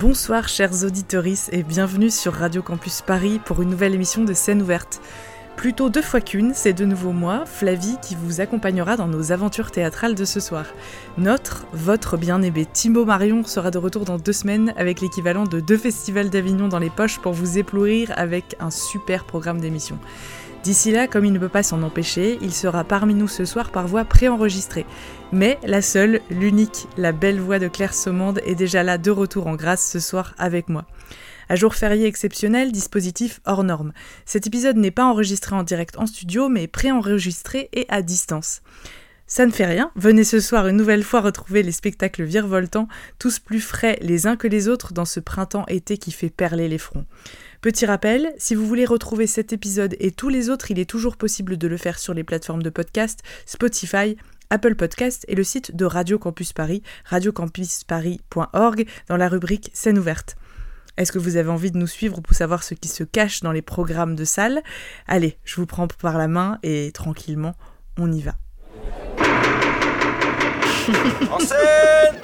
[0.00, 4.62] Bonsoir chers auditoris et bienvenue sur Radio Campus Paris pour une nouvelle émission de Scène
[4.62, 5.00] ouverte.
[5.56, 9.72] Plutôt deux fois qu'une, c'est de nouveau moi, Flavie, qui vous accompagnera dans nos aventures
[9.72, 10.66] théâtrales de ce soir.
[11.16, 15.76] Notre, votre bien-aimé Thibaut Marion sera de retour dans deux semaines avec l'équivalent de deux
[15.76, 19.98] festivals d'Avignon dans les poches pour vous éplourir avec un super programme d'émission.
[20.64, 23.70] D'ici là, comme il ne peut pas s'en empêcher, il sera parmi nous ce soir
[23.70, 24.86] par voix préenregistrée.
[25.32, 29.46] Mais la seule, l'unique, la belle voix de Claire Saumande est déjà là de retour
[29.46, 30.84] en grâce ce soir avec moi.
[31.48, 33.92] À jour férié exceptionnel, dispositif hors norme.
[34.26, 38.60] Cet épisode n'est pas enregistré en direct en studio, mais préenregistré et à distance.
[39.26, 43.38] Ça ne fait rien, venez ce soir une nouvelle fois retrouver les spectacles virevoltants, tous
[43.38, 47.04] plus frais les uns que les autres dans ce printemps-été qui fait perler les fronts.
[47.60, 51.16] Petit rappel, si vous voulez retrouver cet épisode et tous les autres, il est toujours
[51.16, 54.16] possible de le faire sur les plateformes de podcast, Spotify,
[54.48, 60.36] Apple Podcast et le site de Radio Campus Paris, radiocampusparis.org, dans la rubrique Scène ouverte.
[60.96, 63.52] Est-ce que vous avez envie de nous suivre pour savoir ce qui se cache dans
[63.52, 64.62] les programmes de salle?
[65.08, 67.56] Allez, je vous prends par la main et tranquillement,
[67.98, 68.36] on y va.
[71.30, 72.20] En scène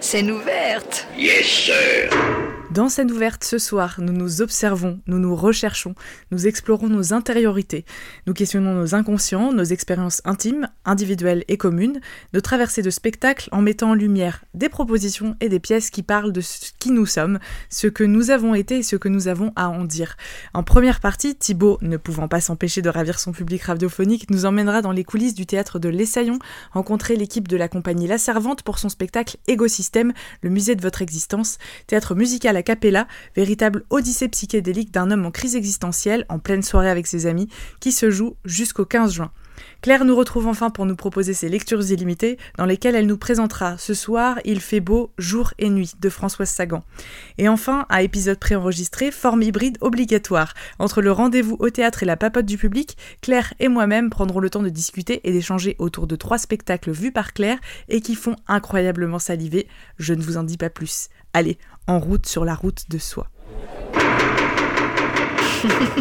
[0.00, 5.94] Scène ouverte Yes, sir Dans scène ouverte ce soir, nous nous observons, nous nous recherchons,
[6.32, 7.84] nous explorons nos intériorités,
[8.26, 12.00] nous questionnons nos inconscients, nos expériences intimes, individuelles et communes,
[12.32, 16.32] nos traversées de spectacles en mettant en lumière des propositions et des pièces qui parlent
[16.32, 17.38] de ce qui nous sommes,
[17.70, 20.16] ce que nous avons été et ce que nous avons à en dire.
[20.52, 24.82] En première partie, Thibaut, ne pouvant pas s'empêcher de ravir son public radiophonique, nous emmènera
[24.82, 26.40] dans les coulisses du théâtre de l'Essaillon,
[26.72, 30.12] rencontrer l'équipe de la compagnie La Servante pour son spectacle Égosystème,
[30.42, 35.30] le musée de votre existence, théâtre musical à Capella, véritable odyssée psychédélique d'un homme en
[35.30, 37.48] crise existentielle, en pleine soirée avec ses amis,
[37.80, 39.30] qui se joue jusqu'au 15 juin.
[39.82, 43.76] Claire nous retrouve enfin pour nous proposer ses lectures illimitées, dans lesquelles elle nous présentera
[43.78, 46.82] ce soir Il fait beau, jour et nuit de Françoise Sagan.
[47.38, 50.54] Et enfin, à épisode préenregistré, forme hybride obligatoire.
[50.78, 54.50] Entre le rendez-vous au théâtre et la papote du public, Claire et moi-même prendrons le
[54.50, 58.36] temps de discuter et d'échanger autour de trois spectacles vus par Claire et qui font
[58.48, 59.68] incroyablement saliver.
[59.98, 61.08] Je ne vous en dis pas plus.
[61.32, 63.28] Allez, en route sur la route de soi.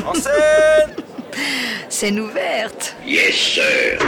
[0.06, 1.04] En scène
[1.90, 4.00] Scène ouverte Yes, sir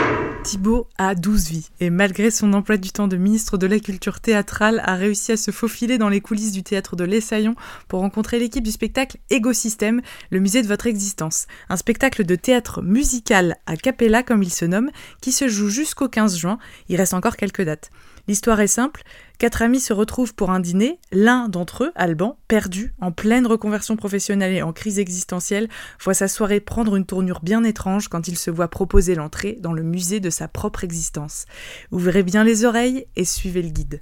[0.44, 4.20] Thibaut a 12 vies et malgré son emploi du temps de ministre de la Culture
[4.20, 7.56] théâtrale a réussi à se faufiler dans les coulisses du théâtre de l'Essaillon
[7.88, 11.46] pour rencontrer l'équipe du spectacle Égosystème, le musée de votre existence.
[11.68, 16.08] Un spectacle de théâtre musical à Capella comme il se nomme, qui se joue jusqu'au
[16.08, 16.58] 15 juin.
[16.88, 17.90] Il reste encore quelques dates.
[18.28, 19.02] L'histoire est simple,
[19.38, 23.94] quatre amis se retrouvent pour un dîner, l'un d'entre eux, Alban, perdu, en pleine reconversion
[23.94, 25.68] professionnelle et en crise existentielle,
[26.00, 29.72] voit sa soirée prendre une tournure bien étrange quand il se voit proposer l'entrée dans
[29.72, 31.46] le musée de sa propre existence.
[31.92, 34.00] Ouvrez bien les oreilles et suivez le guide.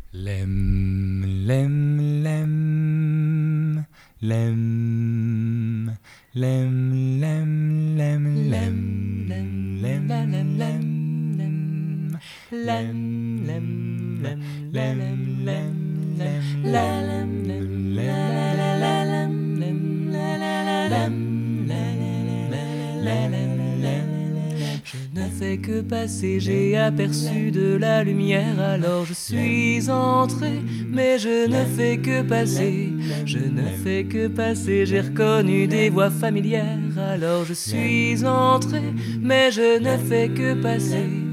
[24.85, 31.19] Je ne fais que passer, j'ai aperçu de la lumière, alors je suis entré, mais
[31.19, 32.93] je ne fais que passer,
[33.27, 38.83] je ne fais que passer, j'ai reconnu des voix familières, alors je suis entré,
[39.21, 41.24] mais je ne fais que passer.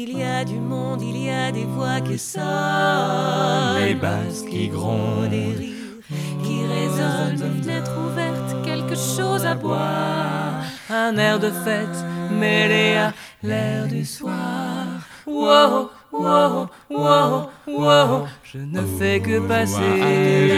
[0.00, 4.68] Il y a du monde, il y a des voix qui sortent, les basses qui
[4.68, 5.98] grondent, des rires
[6.44, 11.98] qui résonnent, une fenêtre ouverte, quelque chose à boire, un air de fête
[12.30, 13.12] mêlé à
[13.42, 14.86] l'air du soir.
[15.26, 19.98] Wow, wow, wow, wow, je ne fais que passer, je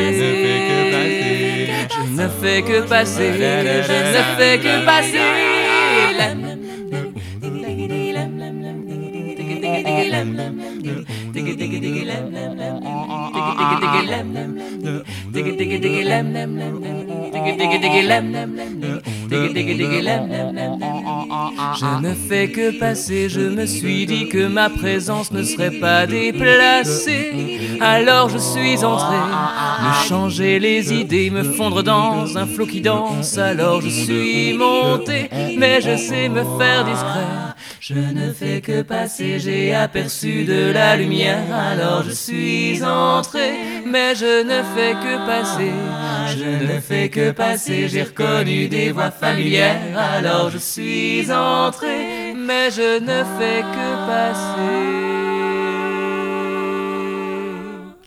[0.02, 6.49] ne fais que passer, je ne fais que passer, je ne fais que passer.
[21.78, 26.06] Je ne fais que passer, je me suis dit que ma présence ne serait pas
[26.06, 27.78] déplacée.
[27.80, 33.38] Alors je suis entré, me changer les idées, me fondre dans un flot qui danse.
[33.38, 37.49] Alors je suis monté, mais je sais me faire discret.
[37.92, 43.50] Je ne fais que passer, j'ai aperçu de la lumière, alors je suis entré,
[43.84, 45.72] mais je ne fais que passer,
[46.28, 52.70] je ne fais que passer, j'ai reconnu des voix familières, alors je suis entré, mais
[52.70, 55.09] je ne fais que passer.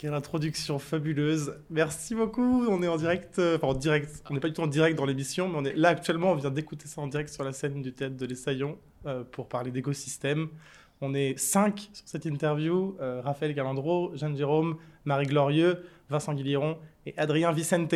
[0.03, 1.55] Quelle introduction fabuleuse.
[1.69, 2.65] Merci beaucoup.
[2.67, 4.97] On est en direct, euh, enfin en direct, on n'est pas du tout en direct
[4.97, 7.53] dans l'émission, mais on est là actuellement, on vient d'écouter ça en direct sur la
[7.53, 10.49] scène du théâtre de l'Essaillon euh, pour parler d'écosystème.
[10.99, 16.79] On est cinq sur cette interview, euh, Raphaël Galandro, Jeanne Jérôme, Marie Glorieux, Vincent Guilliron
[17.05, 17.95] et Adrien Vicente.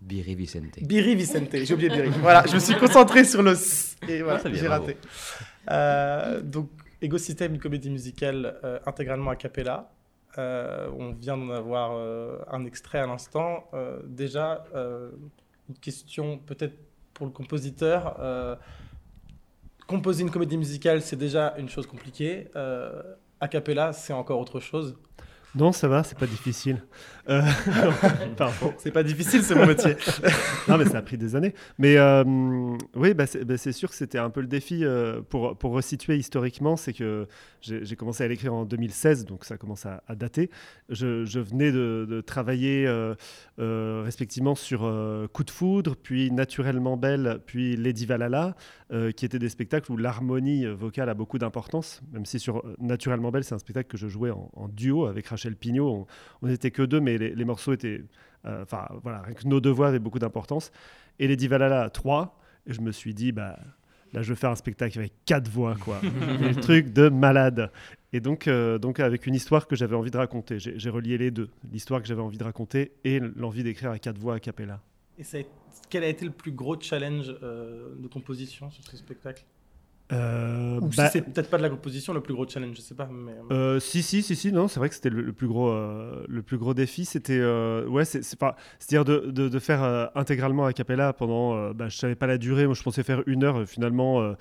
[0.00, 0.82] Biri Vicente.
[0.82, 2.08] Biri Vicente, j'ai oublié Biri.
[2.22, 4.96] voilà, je me suis concentré sur le S et voilà, Ah, j'ai raté.
[5.70, 6.70] Euh, donc,
[7.00, 9.93] Égosystème, une comédie musicale euh, intégralement a cappella.
[10.38, 13.68] Euh, on vient d'en avoir euh, un extrait à l'instant.
[13.74, 16.76] Euh, déjà, une question peut-être
[17.12, 18.18] pour le compositeur.
[19.86, 22.48] Composer une comédie musicale, c'est déjà une chose compliquée.
[23.40, 24.96] A cappella, c'est encore autre chose.
[25.54, 26.82] Non, ça va, c'est pas difficile.
[27.28, 27.40] Euh.
[28.78, 29.96] C'est pas difficile, c'est mon métier.
[30.68, 31.54] non, mais ça a pris des années.
[31.78, 32.22] Mais euh,
[32.94, 35.72] oui, bah, c'est bah, c'est sûr que c'était un peu le défi euh, pour, pour
[35.72, 36.76] resituer historiquement.
[36.76, 37.26] C'est que
[37.60, 40.50] j'ai commencé à l'écrire en 2016, donc ça commence à, à dater.
[40.90, 44.80] Je, je venais de, de travailler euh, respectivement sur
[45.32, 48.54] Coup de foudre, puis Naturellement belle, puis Lady Valhalla,
[49.16, 52.02] qui étaient des spectacles où l'harmonie vocale a beaucoup d'importance.
[52.12, 55.26] Même si sur Naturellement belle, c'est un spectacle que je jouais en, en duo avec
[55.26, 56.06] Rachel Pignot.
[56.42, 58.02] On n'était que deux, mais les, les morceaux étaient
[58.46, 60.70] euh, Enfin, voilà, rien que nos deux voix avaient beaucoup d'importance.
[61.18, 62.38] Et Lady Valhalla, trois.
[62.66, 63.58] Et je me suis dit, bah,
[64.12, 66.00] là, je vais faire un spectacle avec quatre voix, quoi.
[66.40, 67.70] Et le truc de malade.
[68.12, 70.58] Et donc, euh, donc avec une histoire que j'avais envie de raconter.
[70.58, 71.48] J'ai j'ai relié les deux.
[71.72, 74.80] L'histoire que j'avais envie de raconter et l'envie d'écrire à quatre voix a cappella.
[75.18, 75.42] Et ça a-
[75.90, 79.44] quel a été le plus gros challenge euh, de composition sur ce spectacle?
[80.12, 82.82] Euh, Ou bah, si c'est peut-être pas de la composition le plus gros challenge, je
[82.82, 83.08] sais pas.
[83.10, 83.32] Mais...
[83.50, 86.22] Euh, si, si, si, si, non, c'est vrai que c'était le, le plus gros, euh,
[86.28, 87.06] le plus gros défi.
[87.06, 91.56] C'était, euh, ouais, c'est, pas, c'est-à-dire de, de, de faire euh, intégralement a cappella pendant,
[91.56, 93.60] euh, bah, je savais pas la durée, moi je pensais faire une heure.
[93.60, 94.34] euh, Finalement, euh,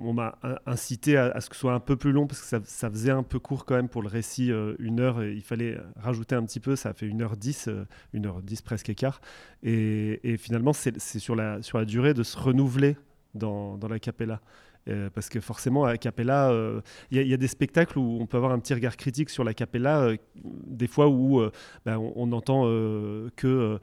[0.00, 2.40] on m'a in- incité à, à ce que ce soit un peu plus long parce
[2.40, 4.50] que ça, ça faisait un peu court quand même pour le récit.
[4.50, 6.74] euh, une heure, et il fallait rajouter un petit peu.
[6.74, 9.20] Ça a fait une heure dix, euh, une heure dix presque écart.
[9.62, 12.96] Et, et finalement, c'est, c'est sur la, sur la durée de se renouveler
[13.36, 14.40] dans, dans la cappella.
[14.88, 16.80] Euh, parce que forcément, à Capella, euh,
[17.10, 19.42] il il y a des spectacles où on peut avoir un petit regard critique sur
[19.42, 21.50] la Capella, euh, des fois où euh,
[21.84, 23.78] ben, on, on entend euh, que euh,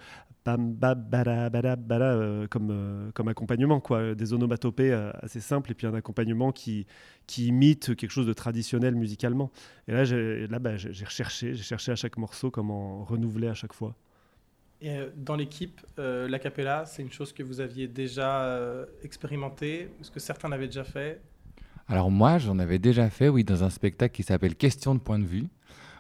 [0.46, 4.16] bam, ba, bada, bada, bada, euh, comme, euh, comme accompagnement, quoi.
[4.16, 6.86] des onomatopées euh, assez simples et puis un accompagnement qui,
[7.28, 9.52] qui imite quelque chose de traditionnel musicalement.
[9.90, 10.48] Et là, j'ai,
[10.78, 13.94] j'ai recherché, j'ai cherché à chaque morceau comment renouveler à chaque fois.
[14.84, 18.86] Et euh, dans l'équipe, euh, la cappella, c'est une chose que vous aviez déjà euh,
[19.02, 21.22] expérimentée Est-ce que certains l'avaient déjà fait?
[21.88, 25.20] Alors moi, j'en avais déjà fait, oui, dans un spectacle qui s'appelle Question de point
[25.20, 25.48] de vue,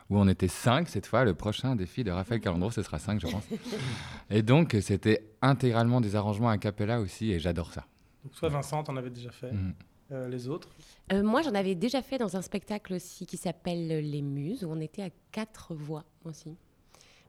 [0.10, 1.24] où on était cinq cette fois.
[1.24, 3.46] Le prochain défi de Raphaël Calandro, ce sera cinq, je pense.
[4.30, 7.86] et donc, c'était intégralement des arrangements a cappella aussi, et j'adore ça.
[8.26, 9.54] Donc, soit Vincent, en avait déjà fait.
[9.54, 9.74] Mhm.
[10.12, 10.68] Euh, les autres?
[11.14, 14.70] Euh, moi, j'en avais déjà fait dans un spectacle aussi qui s'appelle Les Muses, où
[14.70, 16.58] on était à quatre voix aussi.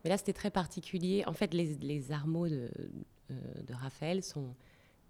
[0.04, 1.24] Mais là, c'était très particulier.
[1.26, 2.70] En fait, les, les armeaux de,
[3.30, 3.34] euh,
[3.66, 4.54] de Raphaël sont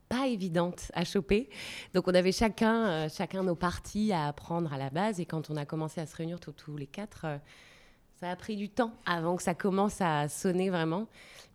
[0.09, 1.51] pas évidentes à choper.
[1.95, 5.19] Donc, on avait chacun, euh, chacun nos parties à apprendre à la base.
[5.19, 7.39] Et quand on a commencé à se réunir tous, les quatre, euh,
[8.21, 11.09] ça a pris du temps avant que ça commence à sonner vraiment.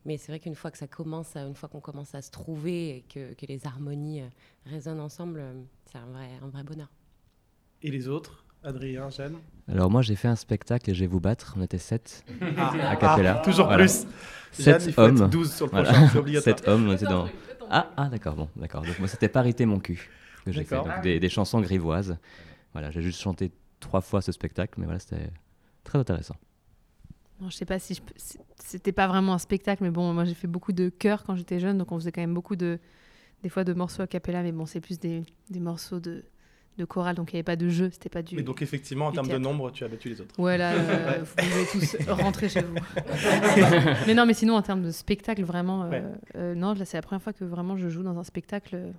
[0.03, 2.98] Mais c'est vrai qu'une fois que ça commence, une fois qu'on commence à se trouver
[2.98, 4.24] et que, que les harmonies
[4.65, 5.41] résonnent ensemble,
[5.86, 6.89] c'est un vrai, un vrai bonheur.
[7.81, 8.46] Et les autres?
[8.63, 9.38] Adrien, Jeanne
[9.70, 12.25] Alors moi j'ai fait un spectacle et je vais vous battre, on était 7
[12.58, 13.38] Ah, à Capella.
[13.39, 13.86] ah, toujours Voilà.
[13.86, 14.06] plus.
[14.60, 15.30] Jeanne, 7 il faut être hommes.
[15.30, 15.89] 12 sur le Voilà.
[15.94, 16.58] prochain, c'est obligatoire.
[16.60, 17.30] 7 hommes, on était dans...
[17.70, 18.82] Ah, ah d'accord, bon, d'accord.
[18.84, 20.10] Donc moi c'était Parité mon cul
[20.46, 22.18] que j'ai fait, des, des chansons grivoises.
[22.74, 25.30] Voilà, j'ai juste chanté trois fois ce spectacle, mais voilà, c'était
[25.84, 26.36] très intéressant.
[27.39, 28.01] Non, je sais pas si je
[28.58, 31.60] c'était pas vraiment un spectacle, mais bon, moi j'ai fait beaucoup de chœurs quand j'étais
[31.60, 32.78] jeune, donc on faisait quand même beaucoup de,
[33.44, 36.25] des fois de morceaux a cappella, mais bon, c'est plus des, des morceaux de,
[36.79, 38.36] de chorale, donc il n'y avait pas de jeu, c'était pas du.
[38.36, 40.33] Mais donc, effectivement, en termes de nombre, tu as battu les autres.
[40.39, 42.75] Ouais, là, euh, vous pouvez tous rentrer chez vous.
[44.07, 46.03] mais non, mais sinon, en termes de spectacle, vraiment, euh, Ouais.
[46.36, 48.91] euh, non, là, c'est la première fois que vraiment je joue dans un spectacle euh,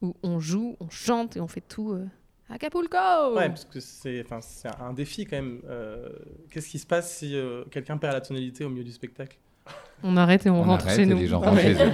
[0.00, 1.92] où on joue, on chante et on fait tout.
[1.92, 2.06] euh,
[2.50, 2.96] Acapulco
[3.36, 5.60] Ouais, parce que c'est enfin, c'est un défi quand même.
[5.68, 6.08] Euh,
[6.50, 9.36] Qu'est-ce qui se passe si euh, quelqu'un perd la tonalité au milieu du spectacle?
[10.02, 11.18] On arrête et on, On rentre arrête chez et nous.
[11.18, 11.90] les gens rentrent chez eux.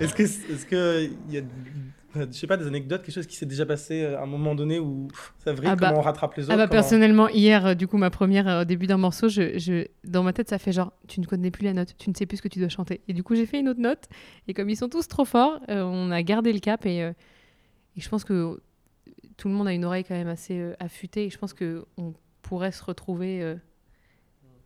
[0.00, 1.40] Est-ce que, est-ce que y a,
[2.14, 4.78] je sais pas, des anecdotes, quelque chose qui s'est déjà passé à un moment donné
[4.78, 5.08] où
[5.44, 7.74] ça vrille, Ah bah- comment on rattrape les autres Ah bah comment- personnellement hier euh,
[7.74, 10.58] du coup ma première euh, au début d'un morceau je, je- dans ma tête ça
[10.58, 12.58] fait genre tu ne connais plus la note tu ne sais plus ce que tu
[12.58, 13.00] dois chanter.
[13.08, 14.08] Et du coup j'ai fait une autre note
[14.48, 17.12] et comme ils sont tous trop forts euh, on a gardé le cap et, euh,
[17.96, 18.60] et je pense que
[19.36, 21.84] tout le monde a une oreille quand même assez euh, affûtée et je pense que
[21.96, 22.12] on
[22.42, 23.54] pourrait se retrouver euh,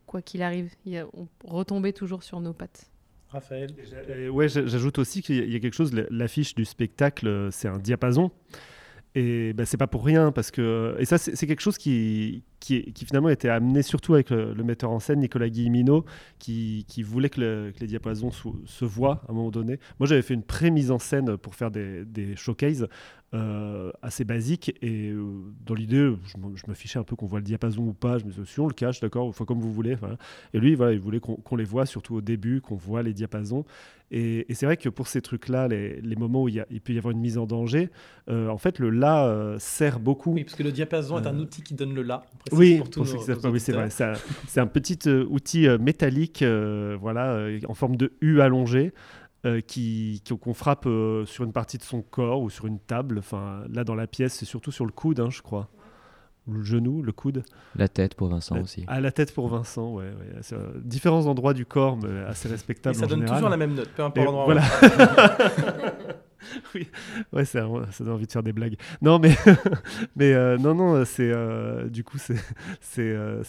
[0.05, 0.71] quoi qu'il arrive.
[0.85, 2.89] Il y a- on retomber toujours sur nos pattes
[3.35, 3.69] Raphaël.
[4.17, 7.67] Et ouais, j'a- j'ajoute aussi qu'il y a- quelque chose, l'affiche du spectacle, euh, c'est
[7.67, 8.31] un diapason.
[9.17, 10.93] Et ben, c'est pas pour rien, parce que.
[10.99, 14.91] Et ça, c'est quelque chose qui, qui, qui finalement était amené surtout avec le, metteur
[14.91, 16.03] en scène, Nicolas Guillemino,
[16.37, 19.79] qui, qui voulait que, le- que les diapasons se voient à un moment donné.
[19.99, 22.87] Moi, j'avais fait une pré-mise en scène pour faire des, des showcases
[23.35, 24.73] euh, assez basiques.
[24.81, 25.23] Et euh,
[25.65, 28.17] dans l'idée, je, je me fichais un peu qu'on voit le diapason ou pas.
[28.17, 29.95] Je me disais, si on le cache, d'accord, enfin, comme vous voulez.
[29.95, 30.17] voilà.
[30.53, 33.65] Et lui, voilà, il voulait qu'on les voit, surtout au début, qu'on voit les diapasons.
[34.11, 36.67] Et, et c'est vrai que pour ces trucs-là, les, les moments où il, y a-
[36.69, 37.89] il peut y avoir une mise en danger,
[38.29, 40.33] euh, en fait, le la euh, sert beaucoup.
[40.33, 43.07] Oui, parce que le diapason est un outil qui donne le précise Oui, pour pour
[43.07, 43.89] ceux nos- qui savent nos pas, oui, c'est vrai.
[44.47, 46.43] C'est un petit euh, outil métallique,
[46.99, 48.93] voilà, en forme de U allongé,
[49.45, 53.19] euh, qui qu'on frappe euh, sur une partie de son corps ou sur une table.
[53.19, 55.69] Enfin, là, dans la pièce, c'est surtout sur le coude, hein, je crois.
[56.47, 57.43] Ou Le genou, le coude.
[57.75, 58.83] La tête pour Vincent La- aussi.
[58.87, 60.11] Ah, la tête pour Vincent, ouais.
[60.53, 62.95] euh, différents endroits du corps, mais assez respectables.
[62.95, 63.37] Et ça en donne général.
[63.37, 64.61] toujours la même note, peu importe l'endroit où Voilà.
[66.75, 66.87] oui,
[67.33, 68.75] ouais, ça, ça donne envie de faire des blagues.
[69.01, 69.35] Non, mais,
[70.15, 72.35] mais euh, non, non, c'est euh, du coup, c'est,
[72.81, 73.41] c'est, euh,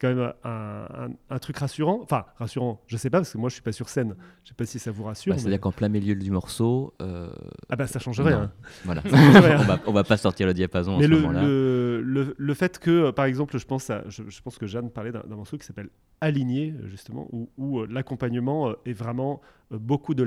[0.00, 2.00] quand même un, un- un truc rassurant.
[2.02, 4.14] Enfin, rassurant, je sais pas, parce que moi, je suis pas sur scène.
[4.44, 5.30] Je sais pas si ça vous rassure.
[5.32, 6.94] Bah, mais- C'est-à-dire qu'en plein milieu du morceau.
[7.02, 7.28] euh,
[7.68, 8.50] Ah bah, ça change rien.
[8.84, 9.02] Voilà.
[9.12, 11.42] On, va, on va pas sortir le diapason en Mais ce le, moment-là.
[11.42, 14.90] le, le, le fait que, par exemple, je pense, à, je, je pense que Jeanne
[14.90, 15.88] parlait d'un morceau qui s'appelle
[16.20, 19.40] Aligné, justement, où, où, l'accompagnement est vraiment
[19.70, 20.24] beaucoup de.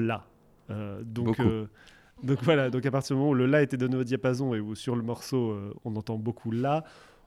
[0.69, 1.67] Euh, donc, Beaucoup.
[2.23, 4.59] Donc voilà, donc à partir du moment où le la était donné au diapason et
[4.59, 6.83] où sur le morceau euh, on entend beaucoup la,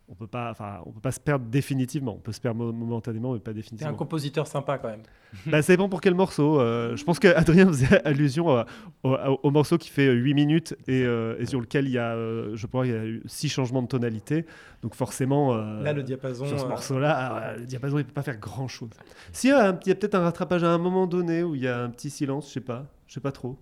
[0.09, 2.17] on peut pas, enfin, on peut pas se perdre définitivement.
[2.17, 3.95] On peut se perdre mo- momentanément, mais pas T'es un définitivement.
[3.95, 5.01] compositeur sympa quand même.
[5.47, 6.61] Bah, ça dépend pour quel morceau.
[6.61, 8.67] Euh, je pense qu'Adrien faisait allusion à-
[9.03, 12.15] au, au morceau qui fait 8 minutes et, euh, et sur lequel il y a,
[12.55, 14.45] je crois, il y a eu 6 changements de tonalité.
[14.83, 18.23] Donc forcément, euh, Là, le diapason, sur ce morceau-là, ah le diapason, il peut pas
[18.23, 18.91] faire grand-chose.
[19.33, 21.43] Si, il y a, un- il y a peut-être un rattrapage à un moment donné
[21.43, 23.57] où il y a un petit silence, je sais pas, je sais pas trop.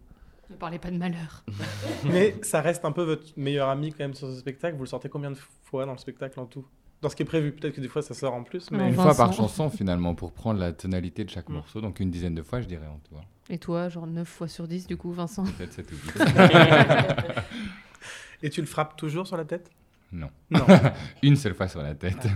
[0.53, 1.45] Ne parlez pas de malheur
[2.05, 4.77] Mais ça reste un peu votre meilleur ami quand même sur ce spectacle.
[4.77, 6.65] Vous le sortez combien de fois dans le spectacle en tout?
[7.01, 8.71] Dans ce qui est prévu, peut-être que des fois ça sort en plus.
[8.71, 8.89] Mais...
[8.91, 11.55] Une fois par chanson, finalement, pour prendre la tonalité de chaque Mm.
[11.55, 11.81] morceau.
[11.81, 13.17] Donc une dizaine de fois, je dirais en tout.
[13.17, 13.25] hein.
[13.51, 15.43] et toi genre 9 fois sur 10 du coup Vincent?
[15.59, 16.23] Peut-être 7 ou 8.
[18.45, 19.71] Et tu le frappes toujours sur la tête?
[20.13, 20.29] Non.
[20.51, 20.67] Non.
[21.23, 22.27] Une seule fois sur la tête.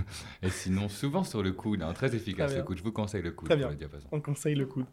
[0.42, 1.82] Et sinon, souvent sur le coude.
[1.82, 1.92] hein.
[1.92, 2.78] Très efficace Très le coude.
[2.78, 3.70] Je vous conseille le coude Très pour bien.
[3.70, 4.08] le diapason.
[4.12, 4.86] On conseille le coude.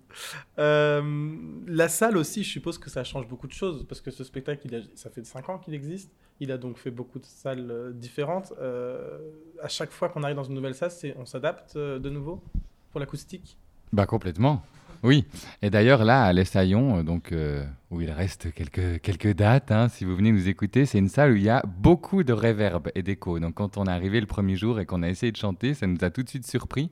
[0.59, 1.35] Euh,
[1.67, 4.61] la salle aussi, je suppose que ça change beaucoup de choses parce que ce spectacle,
[4.65, 6.11] il a- ça fait 5 ans qu'il existe.
[6.39, 8.53] Il a donc fait beaucoup de salles euh, différentes.
[8.59, 9.17] Euh,
[9.61, 12.43] à chaque fois qu'on arrive dans une nouvelle salle, on s'adapte de nouveau
[12.91, 13.57] pour l'acoustique?
[13.91, 14.63] Bah complètement.
[15.03, 15.25] Oui.
[15.61, 19.89] Et d'ailleurs là à l'Essaillon, euh, donc euh, où il reste quelques quelques dates, hein,
[19.89, 22.89] si vous venez nous écouter, c'est une salle où il y a beaucoup de réverb
[22.95, 23.37] et d'écho.
[23.39, 25.87] Donc quand on est arrivé le premier jour et qu'on a essayé de chanter, ça
[25.87, 26.89] nous a tout de suite surpris.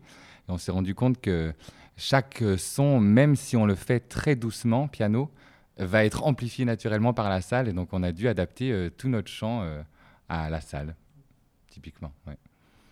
[0.50, 1.54] On s'est rendu compte que
[1.96, 5.32] chaque son, même si on le fait très doucement, piano,
[5.78, 7.70] va être amplifié naturellement par la salle.
[7.70, 9.66] Et donc on a dû adapter euh, tout notre chant
[10.28, 10.98] à la salle,
[11.70, 12.12] typiquement.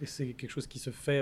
[0.01, 1.21] Et c'est quelque chose qui se fait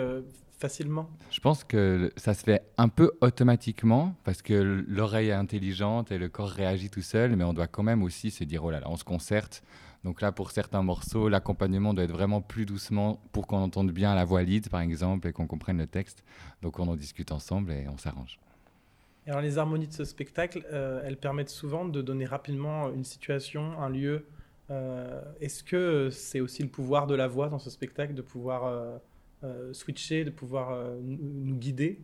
[0.57, 1.09] facilement.
[1.31, 4.53] Je pense que ça se fait un peu automatiquement parce que
[4.87, 8.31] l'oreille est intelligente et le corps réagit tout seul, mais on doit quand même aussi
[8.31, 9.63] se dire oh là là, on se concerte.
[10.03, 14.15] Donc là, pour certains morceaux, l'accompagnement doit être vraiment plus doucement pour qu'on entende bien
[14.15, 16.23] la voix lead, par exemple, et qu'on comprenne le texte.
[16.61, 18.39] Donc on en discute ensemble et on s'arrange.
[19.27, 23.79] Alors les harmonies de ce spectacle, euh, elles permettent souvent de donner rapidement une situation,
[23.81, 24.25] un lieu.
[24.69, 28.65] Euh, Est-ce que c'est aussi le pouvoir de la voix dans ce spectacle, de pouvoir
[28.65, 28.97] euh,
[29.43, 31.99] euh, switcher, de pouvoir euh, nous guider.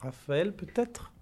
[0.00, 1.12] Raphaël, peut-être?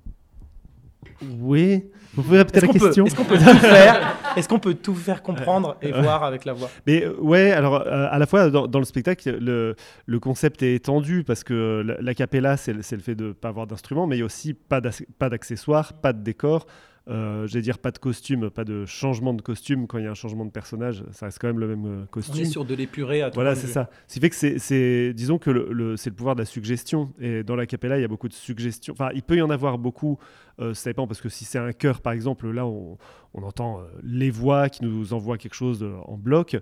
[1.41, 3.07] Oui, vous pouvez répéter Est-ce la qu'on peut- question?
[3.07, 4.17] Est-ce qu'on peut, tout faire?
[4.37, 6.69] Est-ce qu'on peut tout faire comprendre et voir avec la voix?
[6.87, 9.75] Mais euh, ouais, alors euh, à la fois dans, dans le spectacle, le,
[10.07, 13.49] le concept est étendu parce que la, la cappella, c'est le, fait de ne pas
[13.49, 16.67] avoir d'instrument, mais il y a aussi pas d'accessoires, pas de décor.
[17.09, 20.11] Euh, J'allais dire pas de costume, pas de changement de costume quand il y a
[20.13, 22.41] un changement de personnage, ça reste quand même le même euh, On costume.
[22.43, 23.91] est sur de l'épuré à tout Voilà, c'est ça.
[24.07, 27.13] Ce qui fait que c'est- disons que le, le- c'est le pouvoir de la suggestion.
[27.19, 28.93] Et dans la cappella, il y a beaucoup de suggestions.
[28.95, 30.19] Enfin, il peut y en avoir beaucoup
[30.63, 32.99] Euh, ça dépend parce que si c'est un chœur, par exemple, là, on,
[33.35, 36.57] entend euh, les voix qui nous envoient quelque chose en bloc.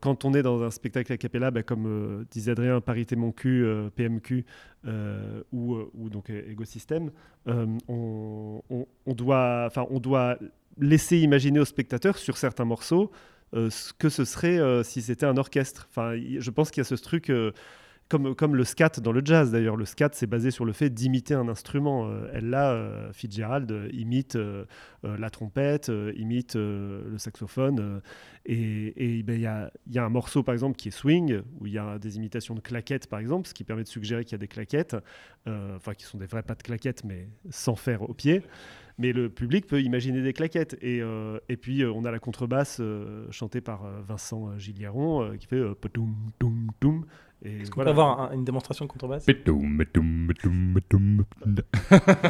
[0.00, 3.66] quand on est dans un spectacle a cappella, bah, comme disait Adrien, Parité Mon Cul,
[3.94, 4.44] PMQ
[5.52, 7.10] ou, ou, donc Ecosystème,
[7.46, 10.38] on, on, doit, on doit
[10.78, 13.10] laisser imaginer au spectateur sur certains morceaux
[13.52, 15.88] ce que ce serait si c'était un orchestre.
[15.90, 17.30] Enfin, je pense qu'il y a ce truc
[18.08, 19.76] comme, le scat dans le jazz d'ailleurs.
[19.76, 22.08] Le scat, c'est basé sur le fait d'imiter un instrument.
[22.08, 24.38] Euh, elle, là, euh, Fitzgerald euh, imite
[25.02, 28.00] la trompette, imite le saxophone.
[28.44, 31.66] et ben, il y, a, y, a, un morceau, par exemple, qui est swing, où
[31.66, 34.32] il y a des imitations de claquettes, par exemple, ce qui permet de suggérer qu'il
[34.32, 34.96] y a des claquettes,
[35.46, 38.42] enfin, qui sont des vrais pas de claquettes, mais sans faire au pied
[38.98, 40.76] mais le public peut imaginer des claquettes.
[40.80, 41.02] Et,
[41.48, 42.80] et puis, on a la contrebasse
[43.30, 45.62] chantée par Vincent Gilliaron qui fait
[45.92, 47.04] toum toum toum
[47.44, 49.24] est-ce qu'on peut avoir une démonstration de contrebasse?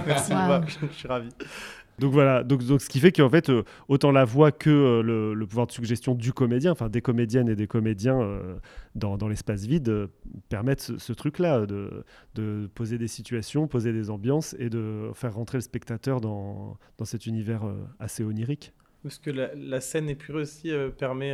[0.06, 0.32] Merci,
[0.66, 1.28] je suis ravi.
[1.98, 5.46] Donc voilà, donc, ce qui fait qu'en fait, euh, autant la voix que euh, le,
[5.46, 8.56] pouvoir de suggestion du comédien, enfin des comédiennes et des comédiens euh,
[8.94, 10.08] dans, l'espace vide,
[10.48, 15.62] permettent ce, truc-là, de, poser des situations, poser des ambiances et de faire rentrer le
[15.62, 17.62] spectateur dans, cet univers
[17.98, 18.72] assez onirique.
[19.02, 21.32] Parce que la, la scène épurée aussi permet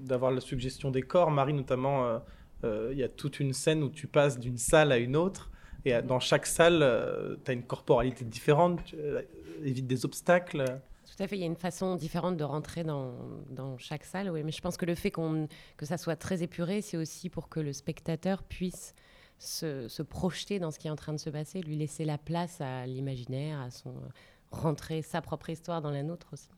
[0.00, 1.30] d'avoir la suggestion des corps.
[1.30, 2.20] Marie notamment
[2.64, 5.50] il y a toute une scène où tu passes d'une salle à une autre.
[5.84, 8.96] Et euh, dans chaque salle, euh, tu as une corporalité différente, tu
[9.62, 10.64] évites des obstacles.
[11.04, 13.12] Tout à fait, il y a une façon différente de rentrer dans,
[13.50, 14.30] dans chaque salle.
[14.30, 17.28] Oui, mais je pense que le fait qu'on que ça soit très épuré, c'est aussi
[17.28, 18.94] pour que le spectateur puisse
[19.38, 22.18] se, se, projeter dans ce qui est en train de se passer, lui laisser la
[22.18, 23.94] place à l'imaginaire, à son
[24.50, 26.48] rentrer sa propre histoire dans la nôtre aussi.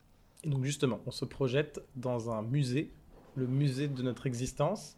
[0.44, 2.90] Et donc justement, on se projette dans un musée,
[3.34, 4.96] le musée de notre existence.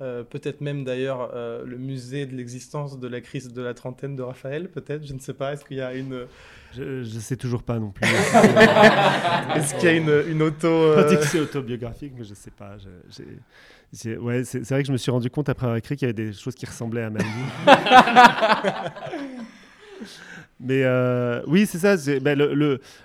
[0.00, 4.16] Euh, peut-être même d'ailleurs euh, le musée de l'existence de la crise de la trentaine
[4.16, 6.26] de Raphaël, peut-être, je ne sais pas, est-ce qu'il y a une...
[6.74, 8.04] Je ne sais toujours pas non plus.
[9.54, 10.66] est-ce qu'il y a une, une auto...
[10.66, 11.16] Euh...
[11.16, 12.76] que c'est autobiographique, mais je ne sais pas.
[14.20, 16.14] Ouais, c'est vrai que je me suis rendu compte après avoir écrit qu'il y avait
[16.14, 17.26] des choses qui ressemblaient à ma vie.
[20.64, 21.96] Mais euh, oui, c'est ça.
[22.20, 22.38] Ben,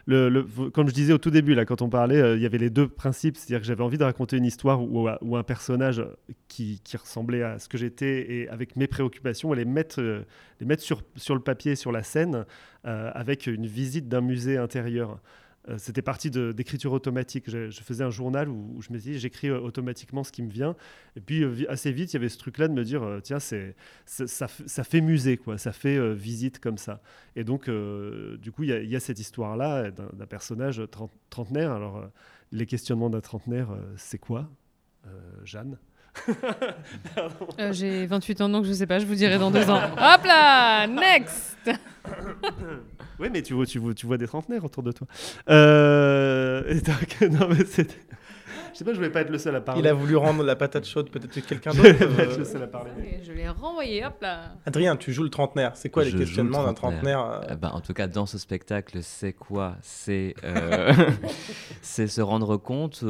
[0.06, 2.70] comme je disais au tout début, là, quand on parlait, euh, il y avait les
[2.70, 3.36] deux principes.
[3.36, 6.06] C'est-à-dire que j'avais envie de raconter une histoire où, un personnage
[6.48, 10.24] qui, qui, ressemblait à ce que j'étais et avec mes préoccupations, les mettre, euh,
[11.16, 12.46] sur le papier, sur la scène,
[12.84, 15.20] avec une visite d'un musée intérieur.
[15.70, 17.50] Euh, c'était parti d'écriture automatique.
[17.50, 20.76] Je, faisais un journal où, je me disais, j'écris euh, automatiquement ce qui me vient.
[21.16, 23.76] Et puis, euh, assez vite, il y avait ce truc-là de me dire, tiens, c'est,
[24.06, 25.58] ça, ça, fait musée, quoi.
[25.58, 27.02] Ça fait visite comme ça.
[27.36, 30.82] Et donc, du coup, il y, a cette histoire-là d'un, personnage
[31.30, 31.72] trentenaire.
[31.72, 32.10] Alors,
[32.52, 34.50] les questionnements d'un trentenaire, c'est quoi,
[35.44, 35.78] Jeanne?
[37.72, 39.82] J'ai 28 ans, donc je sais pas, je vous dirai dans deux ans.
[39.84, 41.58] Hop là Next
[43.20, 45.08] Oui, mais tu vois, tu, vois, tu vois des trentenaires autour de toi.
[45.50, 46.62] Euh...
[47.32, 47.84] non, mais Je
[48.74, 49.82] sais pas, je voulais pas être le seul à parler.
[49.82, 51.96] Il a voulu rendre la patate chaude, peut-être que quelqu'un d'autre.
[52.00, 52.92] Je voulais être le seul à parler.
[53.24, 54.56] je l'ai renvoyé, hop là.
[54.66, 55.76] Adrien, tu joues le trentenaire.
[55.76, 59.00] C'est quoi les questionnements d'un trentenaire euh eh ben, En tout cas, dans ce spectacle,
[59.02, 59.76] c'est quoi?
[59.82, 60.94] C'est euh...
[61.82, 63.04] se rendre compte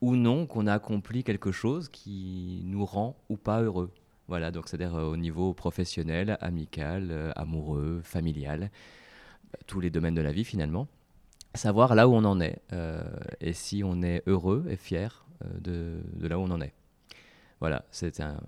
[0.00, 3.90] ou non qu'on a accompli quelque chose qui nous rend ou pas heureux.
[4.28, 8.70] Voilà, donc c'est-à-dire euh, au niveau professionnel, amical, euh, amoureux, familial
[9.66, 10.88] tous les domaines de la vie finalement,
[11.54, 13.02] savoir là où on en est euh,
[13.40, 16.72] et si on est heureux et fier euh, de, là où on en est.
[17.60, 18.40] Voilà, c'est un,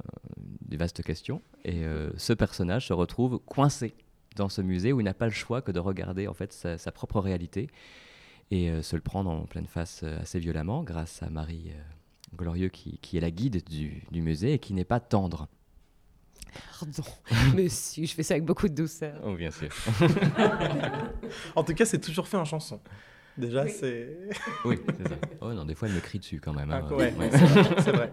[0.71, 1.43] une vaste question.
[1.65, 3.95] Et euh, ce personnage se retrouve coincé
[4.37, 6.93] dans ce musée où il n'a pas le choix que de regarder en fait sa,
[6.93, 7.69] propre réalité
[8.51, 11.71] et se le prendre en pleine face assez violemment grâce à Marie
[12.35, 15.49] Glorieux qui, est la guide du musée et qui n'est pas tendre.
[16.79, 17.03] Pardon,
[17.57, 19.21] monsieur, je fais ça avec beaucoup de douceur.
[19.25, 19.69] Oh, bien sûr.
[21.57, 22.81] en tout cas, c'est toujours fait en chanson.
[23.37, 24.17] Déjà, c'est.
[24.65, 25.15] oui, c'est ça.
[25.41, 26.71] Oh non, des fois, elle me crie dessus quand même.
[26.71, 26.87] Hein.
[26.91, 27.15] Ah, ouais,
[27.79, 28.13] c'est vrai.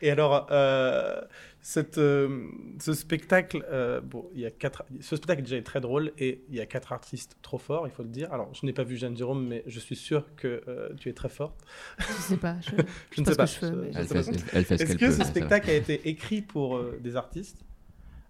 [0.00, 1.20] Et alors, euh,
[1.60, 2.46] cette, euh,
[2.78, 6.44] ce spectacle, euh, bon, il y a quatre, ce spectacle déjà est très drôle et
[6.48, 8.32] il y a quatre artistes trop forts, il faut le dire.
[8.32, 10.62] Alors, je n'ai pas vu Jeanne Jérôme, mais je suis sûr que
[10.98, 11.60] tu es très forte.
[11.98, 12.56] Je sais pas.
[12.60, 13.44] Je, ne sais pas.
[13.44, 17.64] Est-ce que ce spectacle a été écrit pour des artistes?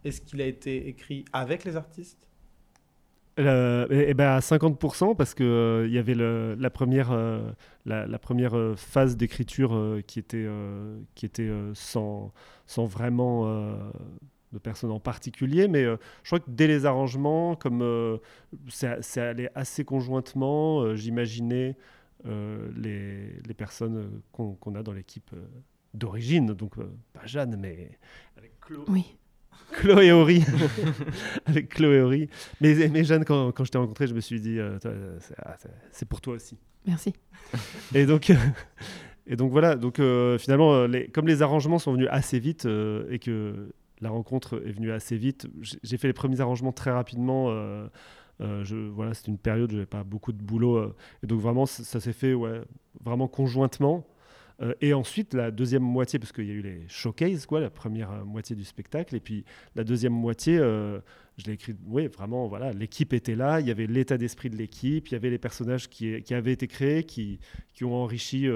[0.05, 2.28] Est-ce qu'il a été écrit avec les artistes?
[3.39, 7.51] Euh, et, ben à 50% parce que euh, il y avait la première, euh,
[7.87, 10.49] la, première phase d'écriture qui était,
[11.15, 12.33] qui était sans,
[12.67, 13.47] sans vraiment
[14.53, 18.19] de personne en particulier, mais je crois que dès les arrangements, comme
[18.69, 21.77] c'est allé assez conjointement, j'imaginais
[22.25, 25.31] les, les, personnes qu'on a dans l'équipe
[25.95, 26.75] d'origine, donc
[27.13, 27.99] pas Jeanne, mais
[28.37, 28.53] avec.
[28.89, 29.17] Oui.
[29.73, 30.45] Chloé Horry.
[31.47, 32.29] avec Chloé Horry.
[32.61, 34.79] Mais, mais Jeanne, quand, quand je t'ai rencontré, je me suis dit, euh,
[35.45, 35.57] ah,
[35.93, 36.57] c'est pour toi aussi.
[36.87, 37.13] Merci.
[37.95, 38.33] Et donc,
[39.27, 43.19] et donc voilà, donc, euh, finalement, les, comme les arrangements sont venus assez vite et
[43.19, 47.51] que la rencontre est venue assez vite, j'ai fait les premiers arrangements très rapidement.
[48.41, 50.93] je, voilà, c'était une période où j'avais pas beaucoup de boulot.
[51.23, 52.63] et donc vraiment, ça, ça s'est fait ouais,
[53.03, 54.07] vraiment conjointement.
[54.61, 57.71] Euh, et ensuite, la deuxième moitié, parce qu'il y a eu les showcases, quoi, la
[57.71, 59.45] première euh, moitié du spectacle, et puis
[59.77, 61.01] la deuxième moitié, euh,
[61.37, 64.57] je l'ai écrit, oui, vraiment, voilà, l'équipe était là, il y avait l'état d'esprit de
[64.57, 67.39] l'équipe, il y avait les personnages qui, qui, avaient été créés, qui,
[67.73, 68.49] qui ont enrichi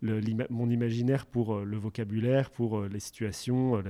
[0.00, 3.82] mon imaginaire pour le vocabulaire, pour les situations,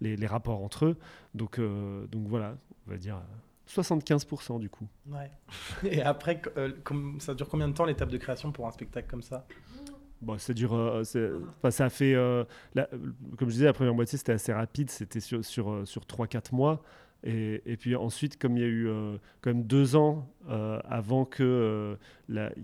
[0.00, 0.96] les, les, rapports entre eux.
[1.34, 3.20] Donc, donc voilà, on va dire
[3.68, 4.88] 75% du coup.
[5.06, 5.30] Ouais.
[5.90, 6.40] Et après,
[7.18, 9.46] ça dure combien de temps l'étape de création pour un spectacle comme ça?
[10.20, 10.74] Bon, ça dure.
[10.74, 12.14] Euh, ça a fait.
[12.14, 12.44] Euh,
[13.36, 14.90] comme je disais, la première moitié, c'était assez rapide.
[14.90, 16.82] C'était sur, sur, euh, sur 3-4 mois.
[17.24, 18.88] Et, et, puis ensuite, comme il y a eu
[19.40, 21.98] quand même deux ans avant qu'il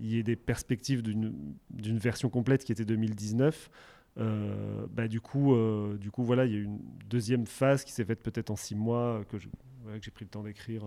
[0.01, 3.69] y ait des perspectives d'une version complète qui était 2019,
[4.15, 5.53] bah, du, coup,
[5.99, 8.55] du coup, voilà, il y a eu une deuxième phase qui s'est faite peut-être en
[8.55, 10.85] six mois, que j'ai pris le temps d'écrire.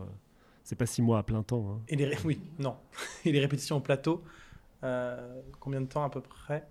[0.64, 1.66] C'est pas six mois à plein temps.
[1.70, 1.82] Hein.
[1.88, 2.76] Et les, oui, non.
[3.26, 4.24] Et les répétitions au plateau
[4.84, 6.66] euh, combien de temps à peu près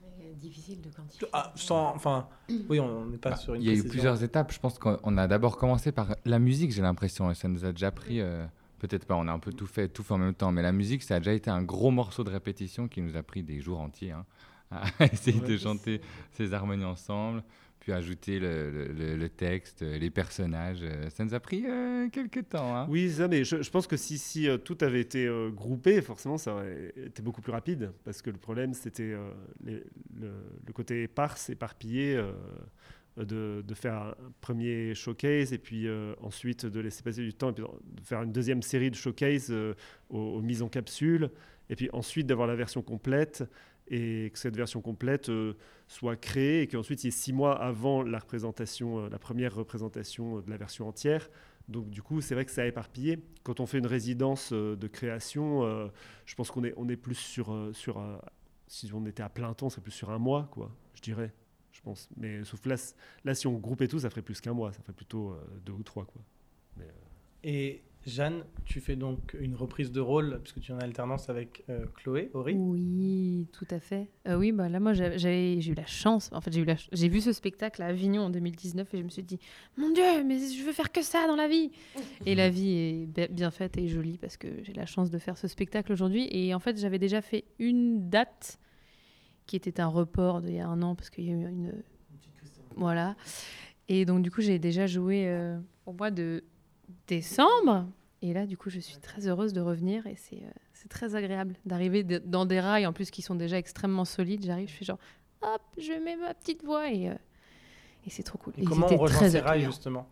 [0.00, 1.28] C'est très difficile de quantifier.
[1.32, 1.52] Ah,
[1.94, 2.28] enfin,
[2.68, 3.62] oui, on n'est pas bah, sur une.
[3.62, 4.52] Il y a eu plusieurs étapes.
[4.52, 7.72] Je pense qu'on a d'abord commencé par la musique, j'ai l'impression, et ça nous a
[7.72, 8.20] déjà pris.
[8.20, 8.46] Euh,
[8.78, 10.72] peut-être pas, on a un peu tout fait, tout fait en même temps, mais la
[10.72, 13.60] musique, ça a déjà été un gros morceau de répétition qui nous a pris des
[13.60, 14.24] jours entiers hein,
[14.70, 16.00] à essayer de chanter
[16.32, 17.42] ces harmonies ensemble
[17.92, 20.80] ajouter le, texte, les personnages.
[20.82, 22.76] Euh, ça nous a pris euh, quelques temps.
[22.76, 22.86] Hein.
[22.88, 26.92] Oui, ça, mais je, pense que si, euh, tout avait été groupé, forcément, ça aurait
[26.96, 27.92] été beaucoup plus rapide.
[28.04, 29.14] Parce que le problème, c'était
[29.64, 29.82] le,
[30.74, 32.20] côté éparse, éparpillé.
[33.16, 35.86] De, faire un premier showcase et puis
[36.20, 39.50] ensuite de laisser passer du temps et puis de faire une deuxième série de showcase
[40.10, 41.30] aux, aux, mises en capsule
[41.70, 43.42] et puis ensuite d'avoir la version complète
[43.88, 45.54] et que cette version complète euh,
[45.88, 49.54] soit créée et qu'ensuite il y ait six mois avant la représentation, euh, la première
[49.54, 51.28] représentation euh, de la version entière.
[51.68, 53.18] Donc du coup, c'est vrai que ça a éparpillé.
[53.42, 55.90] Quand on fait une résidence de création,
[56.24, 58.00] je pense qu'on est, on est plus sur, sur
[58.68, 61.32] si on était à plein temps, c'est plus sur un mois, quoi, je dirais.
[61.72, 62.08] Je pense.
[62.16, 62.76] Mais sauf là,
[63.24, 65.82] là, si on groupait tout, ça ferait plus qu'un mois, ça ferait plutôt deux ou
[65.82, 66.22] trois, quoi.
[67.42, 71.64] Et Jeanne, tu fais donc une reprise de rôle, puisque tu es en alternance avec
[71.68, 74.08] euh, Chloé, Ori Oui, tout à fait.
[74.28, 76.30] Euh, oui, bah là, moi, j'ai eu la chance.
[76.32, 79.24] En fait, j'ai j'ai vu ce spectacle à Avignon en 2019 et je me suis
[79.24, 79.40] dit,
[79.76, 81.72] mon Dieu, mais je veux faire que ça dans la vie.
[82.24, 85.36] et la vie est bien faite et jolie parce que j'ai la chance de faire
[85.36, 86.28] ce spectacle aujourd'hui.
[86.30, 88.60] Et en fait, j'avais déjà fait une date
[89.46, 91.72] qui était un report d'il y a un an parce qu'il y a eu une.
[92.76, 93.16] Voilà.
[93.88, 96.44] Et donc, du coup, j'ai déjà joué euh, au mois de
[97.06, 97.86] décembre.
[98.22, 101.54] Et là, du coup, je suis très heureuse de revenir et c'est euh, très agréable
[101.64, 104.44] d'arriver dans des rails en plus qui sont déjà extrêmement solides.
[104.44, 104.98] J'arrive, je fais genre,
[105.42, 107.14] hop, je mets ma petite voix et, euh,
[108.06, 108.54] et c'est trop cool.
[108.56, 110.08] Et, comment on rejoint ces rails justement?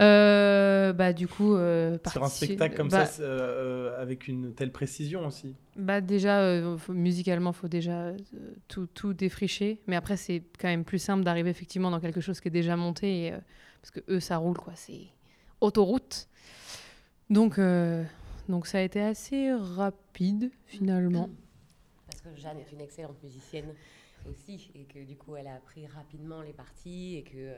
[0.00, 3.22] Euh, bah du coup sur un spectacle comme bah ça
[3.98, 8.14] avec une telle précision aussi bah déjà musicalement faut déjà
[8.68, 12.40] tout, tout défricher mais après c'est quand même plus simple d'arriver effectivement dans quelque chose
[12.40, 13.34] qui est déjà monté et,
[13.82, 15.08] parce que eux ça roule quoi c'est
[15.62, 16.28] autoroute.
[17.30, 18.04] Donc, euh,
[18.48, 21.28] donc ça a été assez rapide finalement.
[22.06, 23.74] Parce que Jeanne est une excellente musicienne
[24.28, 27.54] aussi et que du coup elle a appris rapidement les parties et que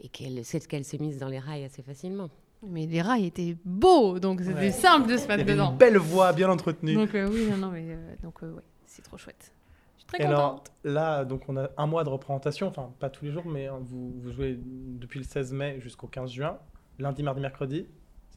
[0.00, 2.30] et qu'elle sait qu'elle s'est mise dans les rails assez facilement.
[2.62, 5.70] Mais les rails étaient beaux, donc c'était simple de se mettre dedans.
[5.72, 6.94] Une belle voix, bien entretenue.
[6.94, 9.52] Donc euh, oui, non, non, mais euh, donc ouais, c'est trop chouette.
[9.96, 10.34] Je suis très contente.
[10.34, 13.66] Alors là, donc on a un mois de représentation, enfin pas tous les jours, mais
[13.66, 16.58] hein, vous, vous jouez depuis le 16 mai jusqu'au 15 juin
[16.98, 17.86] lundi, mardi, mercredi.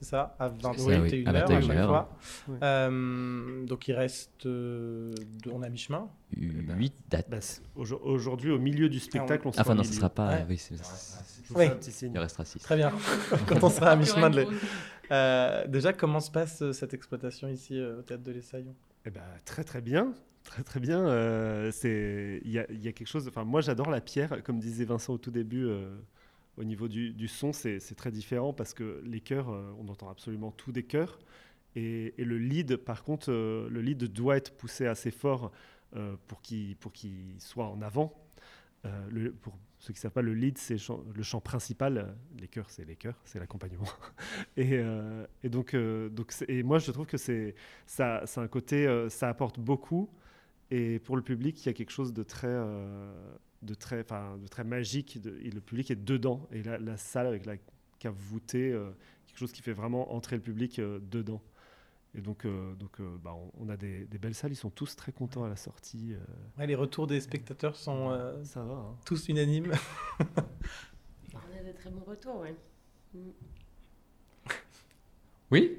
[0.02, 2.18] C'est ça, à 21h à, chaque fois.
[2.64, 4.48] Euh, donc il reste.
[4.48, 5.14] Euh,
[5.52, 6.10] on est à mi-chemin.
[6.36, 7.30] 8 dates.
[7.30, 7.38] Bah,
[7.76, 9.62] aujourd'hui, au milieu du spectacle, on sera.
[9.62, 10.40] Enfin, non, ce ne sera pas.
[10.50, 10.60] Oui,
[11.56, 11.68] oui.
[12.02, 12.64] Il restera 6.
[12.64, 12.92] Très bien.
[13.48, 14.48] Quand on sera à mi-chemin de.
[15.12, 18.74] Euh, déjà, comment se passe cette exploitation ici au théâtre de l'Essaillon?
[19.06, 20.14] Eh ben, Très, très bien.
[20.44, 21.04] Très très bien.
[21.84, 23.28] Il y, y, a quelque chose.
[23.28, 25.70] Enfin, moi, j'adore la pierre, comme disait Vincent au tout début
[26.62, 30.52] au niveau du, son, c'est très différent parce que les chœurs, euh, on entend absolument
[30.52, 31.18] tout des chœurs.
[31.76, 35.52] Et, le lead, par contre, euh, le lead doit être poussé assez fort
[35.96, 36.78] euh, pour qu'il
[37.40, 38.14] soit en avant.
[39.42, 40.78] Pour ceux qui ne savent pas, le lead, c'est
[41.16, 42.16] le chant principal.
[42.40, 43.90] Les chœurs, c'est les chœurs, c'est l'accompagnement.
[44.56, 44.84] et,
[45.50, 47.56] donc, moi, je trouve que c'est
[48.00, 50.10] un côté, ça apporte beaucoup.
[50.70, 52.56] Et pour le public, il y a quelque chose de très
[53.62, 55.22] de très, enfin, de très magique.
[55.22, 56.48] De, et le public est dedans.
[56.52, 57.56] Et la, la salle avec la
[58.00, 58.92] cave voûtée, euh,
[59.28, 61.42] quelque chose qui fait vraiment entrer le public euh, dedans.
[62.14, 64.52] Et donc, euh, donc euh, bah, on, on a des, des belles salles.
[64.52, 66.14] Ils sont tous très contents à la sortie.
[66.14, 66.18] euh.
[66.58, 68.74] Ouais, les retours des spectateurs sont euh, Ça va.
[68.74, 68.98] hein.
[69.06, 69.72] tous unanimes.
[71.34, 72.56] On a de très bons retours, ouais.
[73.14, 73.30] Mm.
[75.52, 75.78] Oui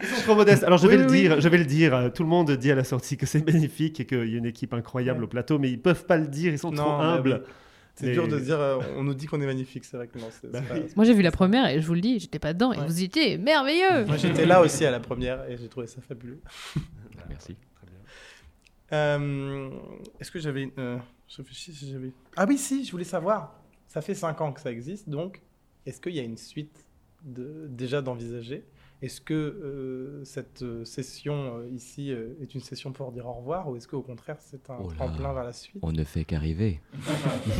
[0.00, 0.62] Ils sont trop modestes.
[0.64, 2.10] Alors je vais Oui, le oui, dire, je vais le dire.
[2.14, 4.46] Tout le monde dit à la sortie que c'est magnifique et qu'il y a une
[4.46, 5.24] équipe incroyable Ouais.
[5.24, 6.52] au plateau, mais ils peuvent pas le dire.
[6.52, 7.42] Ils sont Non, trop humbles.
[7.44, 7.52] oui.
[7.96, 10.26] C'est dur de dire, euh, on nous dit qu'on est magnifique, c'est vrai que non.
[10.30, 10.92] c'est- Bah c'est pas- oui.
[10.96, 12.72] Moi, j'ai vu la première et je vous le dis, j'étais pas dedans.
[12.72, 12.86] Et Ouais.
[12.86, 14.04] vous étiez merveilleux.
[14.06, 16.40] Moi j'étais là aussi à la première et j'ai trouvé ça fabuleux.
[17.28, 17.54] Merci.
[17.76, 18.98] Très bien.
[18.98, 19.70] Euh,
[20.18, 20.72] Est-ce que j'avais.
[20.76, 22.10] euh, je réfléchis si j'avais.
[22.36, 23.60] Ah oui, si, je voulais savoir.
[23.86, 25.40] Ça fait 5 ans que ça existe, donc
[25.86, 26.83] est-ce qu'il y a une suite
[27.24, 28.64] de, déjà d'envisager
[29.02, 33.32] Est-ce que euh, cette euh, session euh, ici euh, est une session pour dire au
[33.32, 34.94] revoir ou est-ce qu'au contraire c'est un Oh là.
[34.96, 35.80] tremplin vers la suite?
[35.82, 36.80] On ne fait qu'arriver.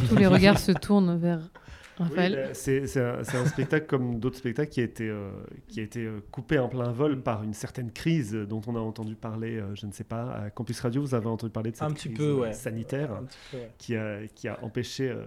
[0.08, 1.50] Tous les regards se tournent vers
[1.96, 2.32] Raphaël.
[2.48, 5.30] bah, c'est c'est un, c'est un spectacle comme d'autres spectacles qui a été, euh,
[5.68, 8.80] qui a été euh, coupé en plein vol par une certaine crise dont on a
[8.80, 11.76] entendu parler, euh, je ne sais pas, à Campus Radio, vous avez entendu parler de
[11.76, 12.52] cette Un petit crise peu, ouais.
[12.52, 13.70] sanitaire Un petit peu, ouais.
[13.78, 15.08] qui, a, qui a empêché...
[15.10, 15.24] euh,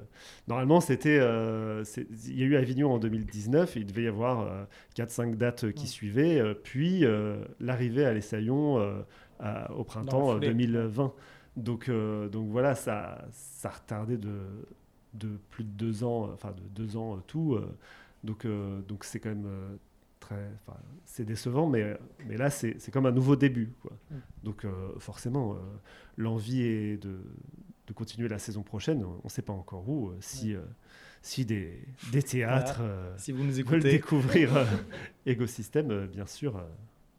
[0.47, 1.19] Normalement, c'était...
[1.19, 1.83] euh,
[2.27, 4.63] il y a eu Avignon en 2019, et il devait y avoir euh,
[4.97, 5.87] 4-5 dates qui Ouais.
[5.87, 9.01] suivaient, euh, puis euh, l'arrivée à l'Essaillon euh,
[9.39, 10.47] à- au printemps euh, foulée.
[10.47, 11.13] 2020.
[11.55, 14.29] Donc, euh, donc voilà, ça, ça a retardé de,
[15.13, 17.55] de plus de deux ans, euh, enfin de deux ans euh, tout.
[17.55, 17.67] euh,
[18.23, 18.45] donc
[18.87, 19.47] donc c'est quand même
[20.19, 20.49] très,
[21.05, 23.91] c'est décevant, mais mais là c'est c'est comme un nouveau début, quoi.
[24.11, 24.15] Mm.
[24.43, 24.65] Donc
[24.99, 25.55] forcément,
[26.17, 27.19] l'envie est de
[27.87, 29.05] de continuer la saison prochaine.
[29.05, 30.11] On ne sait pas encore où.
[30.19, 30.55] si
[31.21, 31.73] si des
[32.11, 32.81] des théâtres
[33.17, 34.65] Si vous nous veulent écoutez, découvrir euh,
[35.27, 36.61] Ecosystème, euh, bien sûr,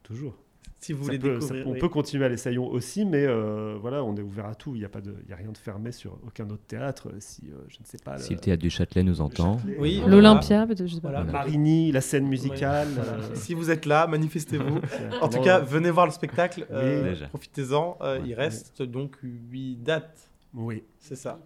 [0.02, 0.34] toujours.
[0.80, 1.66] Si vous Ça voulez peut- ça- découvrir.
[1.68, 1.78] on oui.
[1.80, 4.74] peut continuer à l'Essaillon aussi, mais euh, voilà, on est ouvert à tout.
[4.76, 7.08] Il n'y a, pas de- il y a rien de fermé sur aucun autre théâtre.
[7.18, 8.16] Si, euh, je ne sais pas.
[8.18, 9.58] Si le théâtre du Châtelet nous entend.
[9.58, 11.08] Châtelet, Oui, euh, L'Olympia, peut-être, je sais pas.
[11.08, 11.24] Voilà.
[11.24, 11.38] Voilà.
[11.40, 12.88] Marigny, la scène musicale.
[12.98, 14.78] Euh, Si vous êtes là, manifestez-vous.
[15.20, 16.66] En tout cas, venez voir le spectacle.
[16.70, 17.14] euh.
[17.30, 17.96] Profitez-en.
[18.00, 18.24] Euh, Ouais.
[18.26, 20.30] Il reste donc 8 dates.
[20.54, 20.82] oui.
[21.00, 21.38] C'est ça.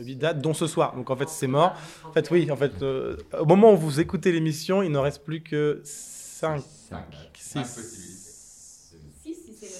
[0.00, 0.94] 8 dates, dont ce soir.
[0.96, 1.74] Donc en fait, c'est mort.
[2.08, 5.22] En fait, oui, en fait, euh, au moment où vous écoutez l'émission, il n'en reste
[5.24, 6.60] plus que 5.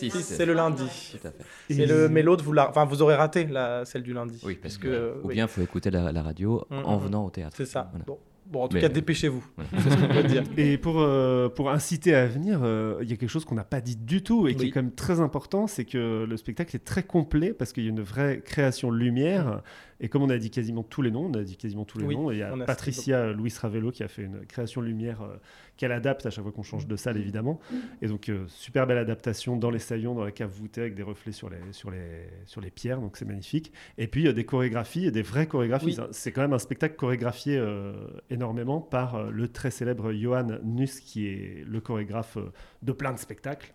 [0.09, 0.85] C'est le lundi.
[1.21, 1.45] Tout à fait.
[1.69, 4.41] C'est le, mais l'autre, vous, la- enfin, vous aurez raté la, celle du lundi.
[4.45, 4.89] Oui, parce que.
[4.89, 7.31] euh, ou oui, bien il faut écouter la, la radio Mm, en mm, venant au
[7.31, 7.57] théâtre.
[7.57, 7.89] C'est ça.
[7.91, 8.05] Voilà.
[8.07, 8.19] Bon.
[8.47, 9.45] Bon, en tout Mais- cas, dépêchez-vous.
[9.59, 9.65] Ouais.
[10.57, 13.63] Et pour, euh, pour inciter à venir, euh, il y a quelque chose qu'on n'a
[13.63, 14.69] pas dit du tout et qui Oui.
[14.69, 17.87] est quand même très important, c'est que le spectacle est très complet parce qu'il y
[17.87, 19.63] a une vraie création lumière.
[20.01, 22.07] Et comme on a dit quasiment tous les noms, on a dit quasiment tous les
[22.07, 25.37] Oui, noms, il y a Patricia Louis Ravello qui a fait une création lumière euh,
[25.81, 27.59] qu'elle adapte à chaque fois qu'on change de salle, évidemment.
[28.03, 31.03] Et donc, euh, super belle adaptation dans les saillons, dans la cave voûtée avec des
[31.03, 33.73] reflets sur les, sur les, sur les pierres, donc c'est magnifique.
[33.97, 35.97] Et puis, euh, des chorégraphies, des vraies chorégraphies.
[35.99, 36.07] Oui.
[36.13, 37.95] C'est- quand même un spectacle chorégraphié euh,
[38.29, 42.37] énormément par euh, le très célèbre Johan Nuss, qui est le chorégraphe
[42.83, 43.73] de plein de spectacles.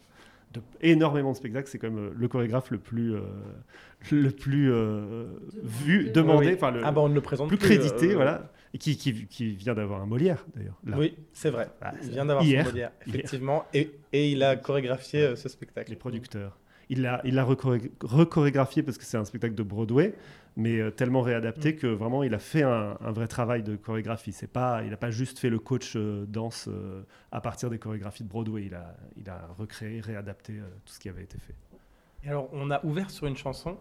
[0.56, 3.22] De énormément de spectacles, c'est quand même euh, le chorégraphe le plus, euh,
[4.12, 5.26] le plus euh,
[5.64, 6.54] vu, demandé, Oui, oui.
[6.56, 8.98] enfin le ah bah on ne le présente plus plus, crédité, euh, voilà, et qui,
[8.98, 10.80] qui, qui vient d'avoir un Molière d'ailleurs.
[10.98, 11.70] Oui, c'est vrai.
[11.82, 13.66] Ah, il vient d'avoir son Molière, effectivement.
[13.74, 15.90] Et, et il a chorégraphié ce spectacle.
[15.90, 16.58] les producteurs.
[16.90, 20.14] Il l'a il rechorégraphié parce que c'est un spectacle de Broadway,
[20.58, 21.76] mais euh, tellement réadapté Mm.
[21.76, 24.32] que vraiment il a fait un, un vrai travail de chorégraphie.
[24.32, 27.78] C'est pas, il n'a pas juste fait le coach euh, danse euh, à partir des
[27.80, 28.66] chorégraphies de Broadway.
[28.66, 31.56] Il a, il a recréé, réadapté euh, tout ce qui avait été fait.
[32.24, 33.78] Et alors, on a ouvert sur une chanson.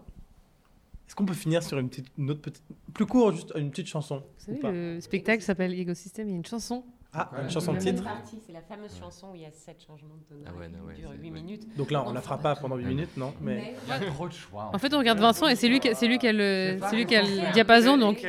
[1.07, 2.63] Est-ce qu'on peut finir sur une, petite, une autre petite.
[2.93, 4.71] Plus court, juste une petite chanson Vous ou savez, pas?
[4.71, 6.83] le spectacle s'appelle Ecosystem, il y a une chanson.
[7.17, 8.03] Ah, une chanson de titre.
[8.45, 10.85] C'est la fameuse chanson où il y a sept changements de tonalité Ah ouais, non,
[10.87, 11.41] ouais, qui durent c'est- 8 ouais.
[11.41, 11.77] minutes.
[11.77, 12.89] Donc là, on la fera pas pendant 8 Ouais.
[12.89, 13.75] minutes, non mais...
[13.85, 14.69] Il y a trop de choix.
[14.73, 16.95] En fait, on regarde Vincent et c'est lui, qui- c'est lui qui a le, c'est
[16.95, 18.21] lui qui a le diapason, donc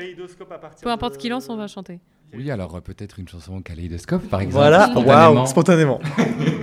[0.82, 1.98] peu importe ce qu'il lance, on va chanter.
[2.34, 4.56] Oui, alors euh, peut-être une chanson Kaléidoscope, par exemple.
[4.66, 5.32] Voilà, spontanément.
[5.34, 6.00] waouh, spontanément.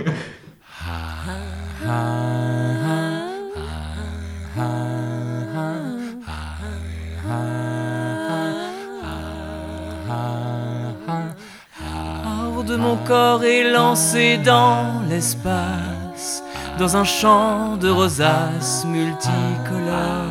[12.94, 16.42] mon corps est lancé dans l'espace,
[16.78, 20.30] dans un champ de rosaces multicolores.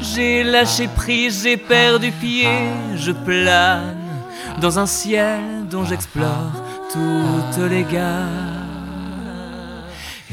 [0.00, 2.48] J'ai lâché prise, j'ai perdu pied,
[2.96, 3.96] je plane
[4.60, 6.52] dans un ciel dont j'explore
[6.92, 8.26] toutes les gares.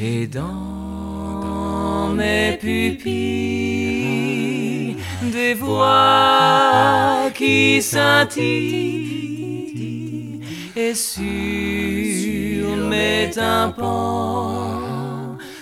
[0.02, 3.84] Et dans mes pupilles,
[5.32, 9.33] des voix qui scintillent,
[10.76, 11.24] et sur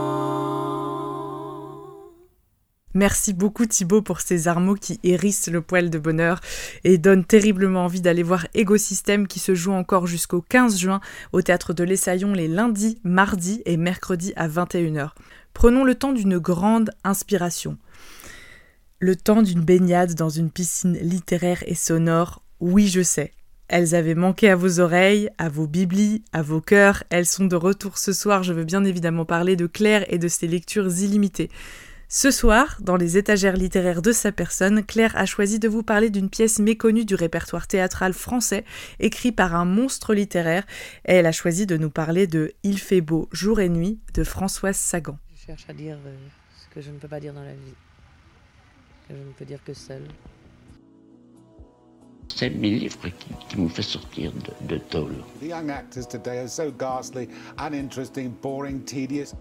[2.94, 6.40] Merci beaucoup Thibaut pour ces armeaux qui hérissent le poil de bonheur
[6.84, 11.00] et donnent terriblement envie d'aller voir Égosystème qui se joue encore jusqu'au 15 juin
[11.34, 15.12] au théâtre de l'Essaillon les lundis, mardis et mercredis à 21h.
[15.54, 17.78] Prenons le temps d'une grande inspiration.
[19.00, 23.32] Le temps d'une baignade dans une piscine littéraire et sonore, oui je sais.
[23.68, 27.04] Elles avaient manqué à vos oreilles, à vos biblis, à vos cœurs.
[27.12, 28.42] Elles sont de retour ce soir.
[28.42, 31.52] Je veux bien évidemment parler de Claire et de ses lectures illimitées.
[32.10, 36.10] Ce soir, dans les étagères littéraires de sa personne, Claire a choisi de vous parler
[36.10, 38.66] d'une pièce méconnue du répertoire théâtral français,
[39.00, 40.66] écrite par un monstre littéraire,
[41.06, 44.24] et elle a choisi de nous parler de Il fait beau, jour et nuit de
[44.24, 45.20] Françoise Sagan.
[45.36, 46.16] Je cherche à dire euh,
[46.56, 47.76] ce que je ne peux pas dire dans la vie,
[49.08, 50.04] que je ne peux dire que seul.
[52.36, 55.16] C'est mes livres qui, qui me fait sortir de, de tôle.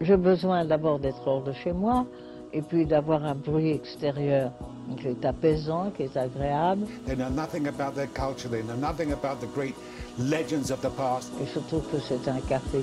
[0.01, 2.07] J'ai besoin d'abord d'être hors de chez moi
[2.53, 4.53] et puis d'avoir un bruit extérieur
[4.99, 6.87] qui est apaisant, qui est agréable.
[7.07, 9.75] They know nothing about their culture, they know nothing about the great
[10.19, 11.33] legends of the past.
[11.43, 12.83] Et surtout que c'est un café.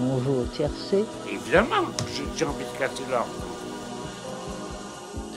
[0.00, 1.04] On joue au tiercé.
[1.28, 1.88] Évidemment,
[2.36, 3.47] j'ai envie de casser l'ordre.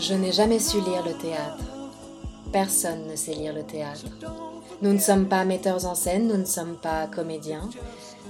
[0.01, 1.63] Je n'ai jamais su lire le théâtre.
[2.51, 4.07] Personne ne sait lire le théâtre.
[4.81, 7.69] Nous ne sommes pas metteurs en scène, nous ne sommes pas comédiens.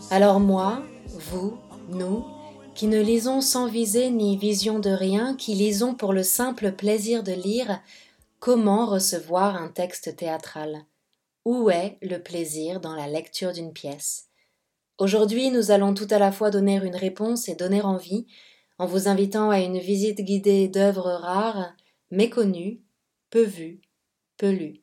[0.09, 0.83] Alors moi,
[1.31, 1.57] vous,
[1.87, 2.25] nous,
[2.75, 7.23] qui ne lisons sans visée ni vision de rien, qui lisons pour le simple plaisir
[7.23, 7.79] de lire,
[8.39, 10.83] comment recevoir un texte théâtral?
[11.45, 14.25] Où est le plaisir dans la lecture d'une pièce?
[14.97, 18.27] Aujourd'hui, nous allons tout à la fois donner une réponse et donner envie,
[18.81, 21.69] en vous invitant à une visite guidée d'œuvres rares,
[22.09, 22.81] méconnues,
[23.29, 23.79] peu vues,
[24.39, 24.81] peu lues.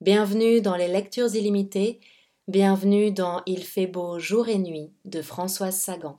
[0.00, 2.00] Bienvenue dans les lectures illimitées,
[2.48, 6.16] bienvenue dans Il fait beau jour et nuit de Françoise Sagan.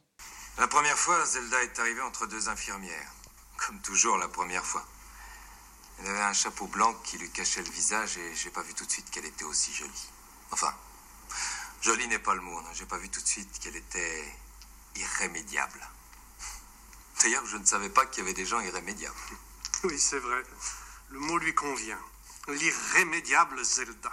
[0.59, 3.11] La première fois, Zelda est arrivée entre deux infirmières.
[3.65, 4.85] Comme toujours la première fois.
[5.99, 8.85] Elle avait un chapeau blanc qui lui cachait le visage et j'ai pas vu tout
[8.85, 10.07] de suite qu'elle était aussi jolie.
[10.51, 10.71] Enfin,
[11.81, 14.23] jolie n'est pas le mot, j'ai pas vu tout de suite qu'elle était
[14.95, 15.79] irrémédiable.
[17.21, 19.15] D'ailleurs, je ne savais pas qu'il y avait des gens irrémédiables.
[19.83, 20.41] Oui, c'est vrai.
[21.09, 21.99] Le mot lui convient.
[22.47, 24.11] L'irrémédiable Zelda.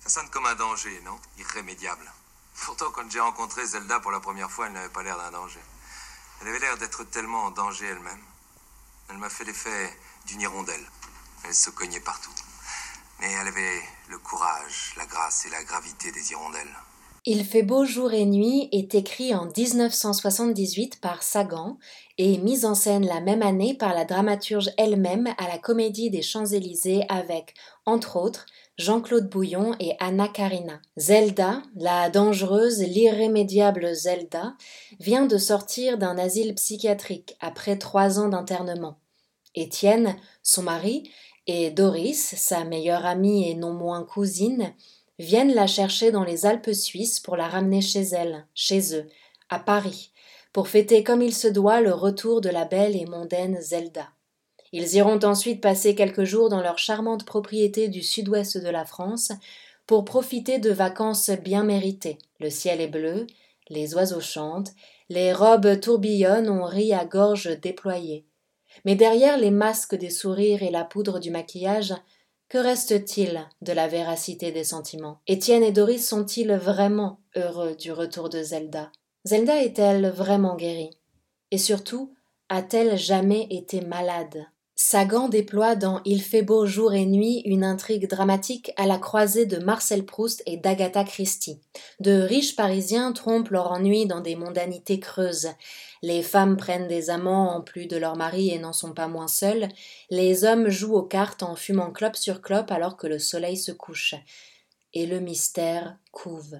[0.00, 1.18] Ça sonne comme un danger, non?
[1.38, 2.12] Irrémédiable.
[2.60, 5.60] Pourtant, quand j'ai rencontré Zelda pour la première fois, elle n'avait pas l'air d'un danger.
[6.40, 8.22] Elle avait l'air d'être tellement en danger elle-même.
[9.08, 10.90] Elle m'a fait l'effet d'une hirondelle.
[11.44, 12.34] Elle se cognait partout.
[13.20, 16.76] Mais elle avait le courage, la grâce et la gravité des hirondelles.
[17.30, 21.76] Il fait beau jour et nuit est écrit en 1978 par Sagan
[22.16, 26.22] et mis en scène la même année par la dramaturge elle-même à la Comédie des
[26.22, 27.52] Champs-Élysées avec,
[27.84, 28.46] entre autres,
[28.78, 30.80] Jean-Claude Bouillon et Anna Karina.
[30.96, 34.54] Zelda, la dangereuse, l'irrémédiable Zelda,
[34.98, 39.00] vient de sortir d'un asile psychiatrique après trois ans d'internement.
[39.54, 41.10] Étienne, son mari,
[41.46, 44.74] et Doris, sa meilleure amie et non moins cousine,
[45.18, 49.06] viennent la chercher dans les Alpes suisses pour la ramener chez elle, chez eux,
[49.48, 50.12] à Paris,
[50.52, 54.08] pour fêter comme il se doit le retour de la belle et mondaine Zelda.
[54.72, 59.32] Ils iront ensuite passer quelques jours dans leur charmante propriété du sud-ouest de la France
[59.86, 62.18] pour profiter de vacances bien méritées.
[62.40, 63.26] Le ciel est bleu,
[63.70, 64.72] les oiseaux chantent,
[65.08, 68.26] les robes tourbillonnent, on rit à gorge déployée.
[68.84, 71.94] Mais derrière les masques des sourires et la poudre du maquillage,
[72.48, 75.20] que reste-t-il de la véracité des sentiments?
[75.26, 78.90] Étienne et Doris sont-ils vraiment heureux du retour de Zelda?
[79.24, 80.96] Zelda est-elle vraiment guérie?
[81.50, 82.14] Et surtout,
[82.48, 84.46] a-t-elle jamais été malade?
[84.80, 89.44] Sagan déploie dans Il fait beau jour et nuit une intrigue dramatique à la croisée
[89.44, 91.60] de Marcel Proust et d'Agatha Christie.
[91.98, 95.48] De riches Parisiens trompent leur ennui dans des mondanités creuses.
[96.02, 99.28] Les femmes prennent des amants en plus de leur mari et n'en sont pas moins
[99.28, 99.68] seules.
[100.10, 103.72] Les hommes jouent aux cartes en fumant clope sur clope alors que le soleil se
[103.72, 104.14] couche.
[104.94, 106.58] Et le mystère couve.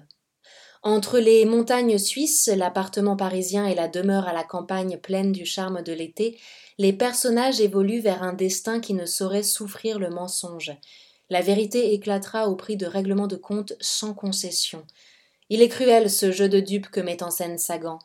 [0.81, 5.81] Entre les montagnes suisses, l'appartement parisien et la demeure à la campagne pleine du charme
[5.81, 6.39] de l'été,
[6.77, 10.71] les personnages évoluent vers un destin qui ne saurait souffrir le mensonge.
[11.29, 14.85] La vérité éclatera au prix de règlements de compte sans concession.
[15.49, 17.99] Il est cruel ce jeu de dupes que met en scène Sagan,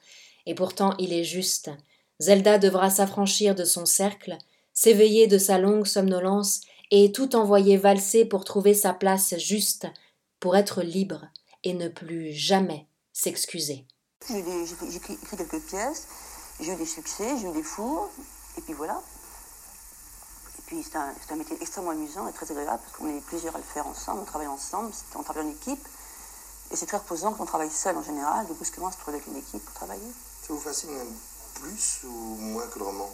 [0.46, 1.70] et pourtant il est juste.
[2.20, 4.37] Zelda devra s'affranchir de son cercle,
[4.72, 9.87] s'éveiller de sa longue somnolence, et tout envoyer valser pour trouver sa place juste,
[10.38, 11.26] pour être libre,
[11.64, 13.87] et ne plus jamais s'excuser.
[14.29, 14.38] J'ai
[14.96, 16.06] écrit quelques pièces,
[16.60, 18.10] j'ai eu des succès, j'ai eu des fours,
[18.56, 19.02] et puis voilà.
[20.58, 23.58] Et puis c'est un, métier extrêmement amusant et très agréable parce qu'on est plusieurs à
[23.58, 25.87] le faire ensemble, on travaille ensemble, on travaille en équipe.
[26.71, 29.27] Et c'est très reposant quand on travaille seul en général, de brusquement se trouver avec
[29.27, 30.12] une équipe pour travailler.
[30.47, 31.15] Ça vous fascine même
[31.55, 33.11] plus ou moins que le roman?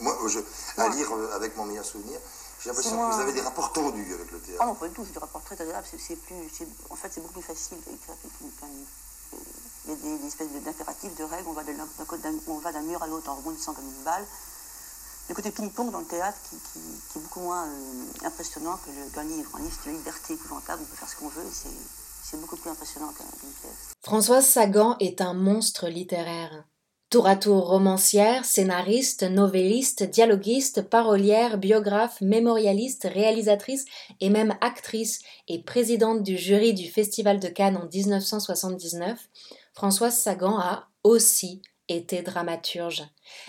[0.00, 0.40] Moi, je,
[0.80, 2.18] à lire euh, avec mon meilleur souvenir,
[2.60, 4.60] j'ai l'impression que vous avez des rapports tendus avec le théâtre.
[4.60, 5.86] Ah non, pas du tout, c'est des rapports très agréables.
[5.86, 6.34] C'est, plus,
[6.90, 8.16] en fait, c'est beaucoup plus facile d'écrire
[8.60, 8.88] qu'un livre.
[9.84, 13.36] Il y a des, espèces d'impératifs, de règles, on va, d'un, mur à l'autre en
[13.36, 14.24] rebondissant comme une balle.
[15.28, 19.50] Le côté ping-pong dans le théâtre qui, est beaucoup moins euh, impressionnant que qu'un livre.
[19.56, 21.68] Un livre, c'est une liberté épouvantable, on peut faire ce qu'on veut, et
[22.22, 23.94] c'est, beaucoup plus impressionnant qu'une pièce.
[24.02, 26.64] Françoise Sagan est un monstre littéraire.
[27.12, 33.84] Tour à tour romancière, scénariste, novelliste, dialoguiste, parolière, biographe, mémorialiste, réalisatrice
[34.22, 39.28] et même actrice et présidente du jury du Festival de Cannes en 1979,
[39.74, 43.02] Françoise Sagan a aussi été dramaturge.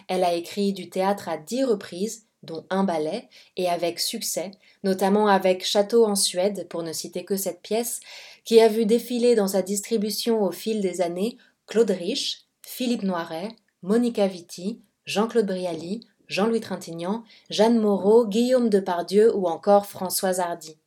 [0.09, 4.51] Elle a écrit du théâtre à dix reprises, dont un ballet, et avec succès,
[4.83, 8.01] notamment avec Château en Suède, pour ne citer que cette pièce,
[8.43, 12.42] qui a vu défiler dans sa distribution au fil des années Claude Rich,
[12.75, 13.49] Philippe Noiret,
[13.83, 20.79] Monica Vitti, Jean-Claude Brialy, Jean-Louis Trintignant, Jeanne Moreau, Guillaume Depardieu ou encore Françoise Hardy.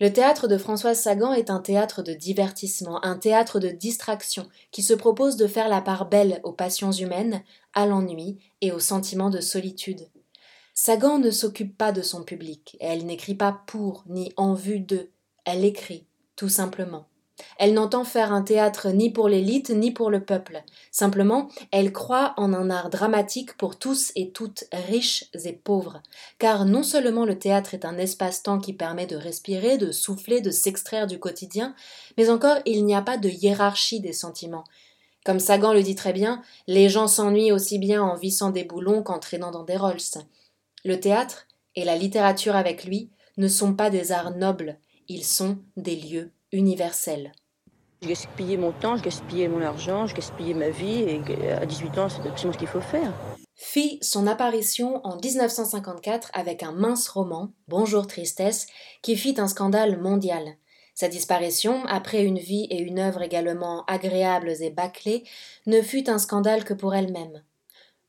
[0.00, 4.82] Le théâtre de Françoise Sagan est un théâtre de divertissement, un théâtre de distraction qui
[4.82, 9.30] se propose de faire la part belle aux passions humaines, à l'ennui et au sentiment
[9.30, 10.08] de solitude.
[10.74, 15.12] Sagan ne s'occupe pas de son public, elle n'écrit pas pour ni en vue d'eux,
[15.44, 16.04] elle écrit,
[16.34, 17.06] tout simplement.
[17.58, 20.62] Elle n'entend faire un théâtre ni pour l'élite ni pour le peuple.
[20.90, 26.02] Simplement, elle croit en un art dramatique pour tous et toutes, riches et pauvres.
[26.38, 30.50] Car non seulement le théâtre est un espace-temps qui permet de respirer, de souffler, de
[30.50, 31.74] s'extraire du quotidien,
[32.16, 34.64] mais encore il n'y a pas de hiérarchie des sentiments.
[35.24, 39.02] Comme Sagan le dit très bien, les gens s'ennuient aussi bien en vissant des boulons
[39.02, 40.22] qu'en traînant dans des Rolls.
[40.84, 44.78] Le théâtre, et la littérature avec lui, ne sont pas des arts nobles,
[45.08, 47.32] ils sont des lieux universel.
[48.02, 51.98] Je gaspillais mon temps, je gaspillais mon argent, je gaspillais ma vie, et à 18
[51.98, 53.12] ans, c'est absolument ce qu'il faut faire.
[53.54, 58.66] Fit son apparition en 1954 avec un mince roman, Bonjour Tristesse,
[59.02, 60.56] qui fit un scandale mondial.
[60.94, 65.24] Sa disparition, après une vie et une œuvre également agréables et bâclées,
[65.66, 67.42] ne fut un scandale que pour elle-même.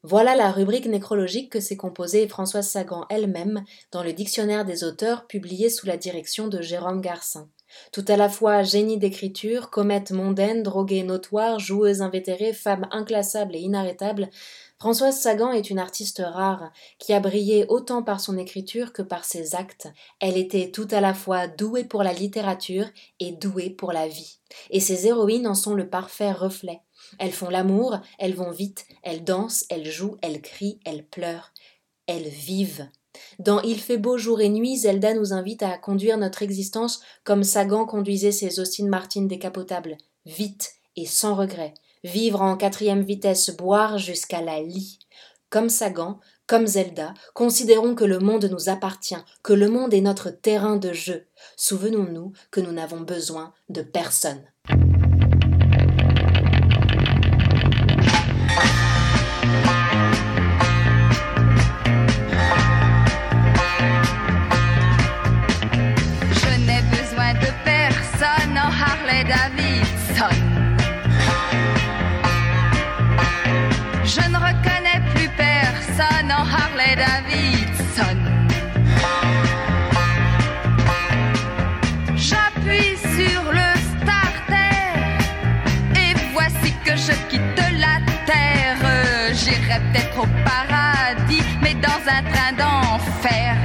[0.04, 5.28] Voilà la rubrique nécrologique que s'est composée Françoise Sagan elle-même dans le Dictionnaire des auteurs
[5.28, 7.50] publié sous la direction de Jérôme Garcin.
[7.92, 13.60] Tout à la fois génie d'écriture, comète mondaine, droguée notoire, joueuse invétérée, femme inclassable et
[13.60, 14.30] inarrêtable,
[14.80, 19.26] Françoise Sagan est une artiste rare, qui a brillé autant par son écriture que par
[19.26, 19.88] ses actes.
[20.20, 22.86] Elle était tout à la fois douée pour la littérature
[23.20, 24.38] et douée pour la vie.
[24.70, 26.82] Et ses héroïnes en sont le parfait reflet.
[27.18, 31.54] Elles font l'amour, elles vont vite, elles dansent, elles jouent, elles crient, elles pleurent.
[32.06, 32.88] Elles vivent.
[33.40, 37.44] Dans Il fait beau jour et nuit, Zelda nous invite à conduire notre existence comme
[37.44, 43.98] Sagan conduisait ses Austin Martin décapotables, vite et sans regret, vivre en quatrième vitesse, boire
[43.98, 45.00] jusqu'à la lie.
[45.50, 50.30] Comme Sagan, comme Zelda, considérons que le monde nous appartient, que le monde est notre
[50.30, 51.26] terrain de jeu.
[51.58, 54.44] Souvenons-nous que nous n'avons besoin de personne.
[91.82, 93.56] Dans un train d'enfer.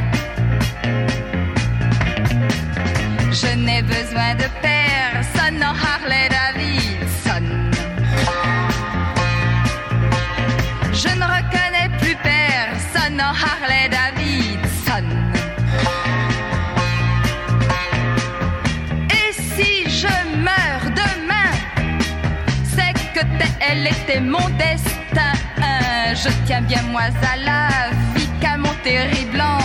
[3.30, 7.46] Je n'ai besoin de personne en Harley Davidson.
[10.92, 15.06] Je ne reconnais plus personne en Harley Davidson.
[19.10, 21.52] Et si je meurs demain,
[22.64, 23.26] c'est que
[23.60, 25.32] elle était mon destin.
[26.14, 27.02] Je tiens bien moi
[27.32, 27.62] à la
[28.84, 29.61] vie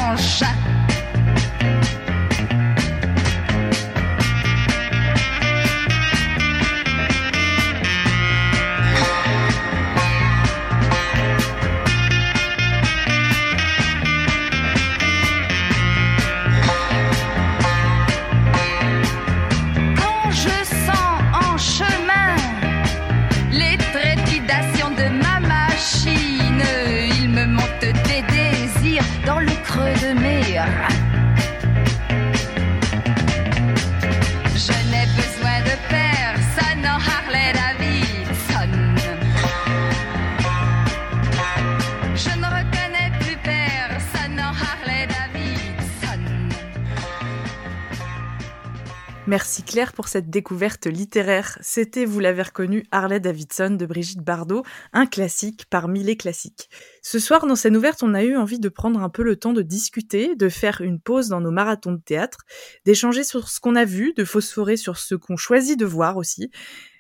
[49.28, 51.58] Merci Claire pour cette découverte littéraire.
[51.60, 54.64] C'était, vous l'avez reconnu, Harley Davidson de Brigitte Bardot,
[54.94, 56.70] un classique parmi les classiques.
[57.02, 59.52] Ce soir, dans scène ouverte, on a eu envie de prendre un peu le temps
[59.52, 62.38] de discuter, de faire une pause dans nos marathons de théâtre,
[62.86, 66.50] d'échanger sur ce qu'on a vu, de phosphorer sur ce qu'on choisit de voir aussi.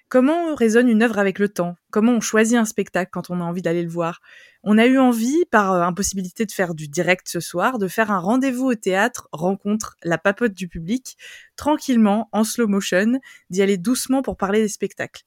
[0.09, 1.75] Comment résonne une œuvre avec le temps?
[1.89, 4.19] Comment on choisit un spectacle quand on a envie d'aller le voir
[4.61, 8.11] On a eu envie, par euh, impossibilité de faire du direct ce soir, de faire
[8.11, 11.17] un rendez-vous au théâtre, rencontre la papote du public,
[11.55, 13.19] tranquillement, en slow motion,
[13.49, 15.23] d'y aller doucement pour parler des spectacles.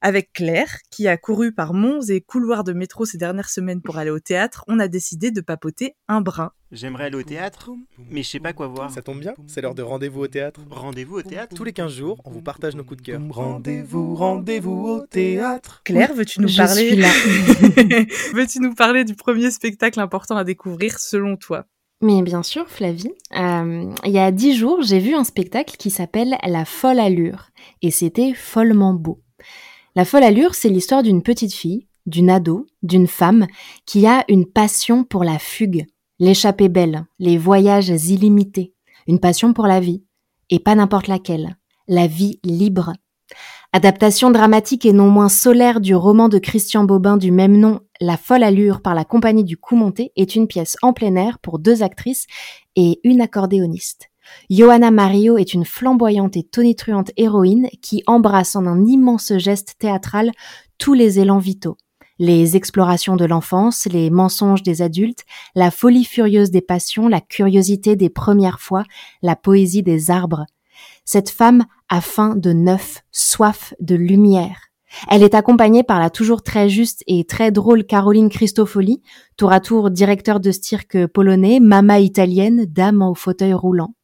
[0.00, 3.98] Avec Claire, qui a couru par monts et couloirs de métro ces dernières semaines pour
[3.98, 6.52] aller au théâtre, on a décidé de papoter un brin.
[6.74, 7.70] J'aimerais aller au théâtre,
[8.10, 8.90] mais je sais pas quoi voir.
[8.90, 10.60] Ça tombe bien, c'est l'heure de rendez-vous au théâtre.
[10.70, 13.20] Rendez-vous au théâtre Tous les 15 jours, on vous partage nos coups de cœur.
[13.30, 15.82] Rendez-vous, rendez-vous au théâtre.
[15.84, 16.48] Claire, veux-tu nous.
[18.34, 21.66] Veux-tu parler du premier spectacle important à découvrir selon toi?
[22.00, 23.12] Mais bien sûr, Flavie.
[23.36, 27.50] Euh, il y a dix jours, j'ai vu un spectacle qui s'appelle La folle allure.
[27.82, 29.22] Et c'était follement beau.
[29.96, 33.46] La folle allure, c'est l'histoire d'une petite fille, d'une ado, d'une femme
[33.86, 35.86] qui a une passion pour la fugue,
[36.18, 38.74] l'échappée belle, les voyages illimités,
[39.06, 40.04] une passion pour la vie.
[40.50, 41.56] Et pas n'importe laquelle.
[41.88, 42.92] La vie libre.
[43.76, 48.16] Adaptation dramatique et non moins solaire du roman de Christian Bobin du même nom, La
[48.16, 51.58] folle allure par la compagnie du coup monté est une pièce en plein air pour
[51.58, 52.28] deux actrices
[52.76, 54.10] et une accordéoniste.
[54.48, 60.30] Johanna Mario est une flamboyante et tonitruante héroïne qui embrasse en un immense geste théâtral
[60.78, 61.76] tous les élans vitaux.
[62.20, 65.24] Les explorations de l'enfance, les mensonges des adultes,
[65.56, 68.84] la folie furieuse des passions, la curiosité des premières fois,
[69.20, 70.46] la poésie des arbres.
[71.04, 74.70] Cette femme a faim de neuf, soif de lumière.
[75.10, 79.02] Elle est accompagnée par la toujours très juste et très drôle Caroline Cristofoli,
[79.36, 83.94] tour à tour directeur de cirque polonais, mama italienne, dame au fauteuil roulant.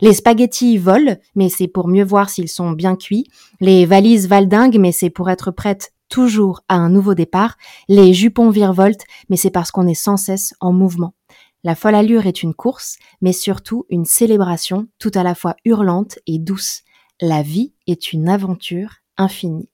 [0.00, 3.28] Les spaghettis volent, mais c'est pour mieux voir s'ils sont bien cuits.
[3.60, 7.56] Les valises valdinguent, mais c'est pour être prête toujours à un nouveau départ.
[7.88, 11.14] Les jupons virevoltent, mais c'est parce qu'on est sans cesse en mouvement.
[11.64, 16.18] La folle allure est une course, mais surtout une célébration tout à la fois hurlante
[16.26, 16.82] et douce.
[17.20, 19.68] La vie est une aventure infinie.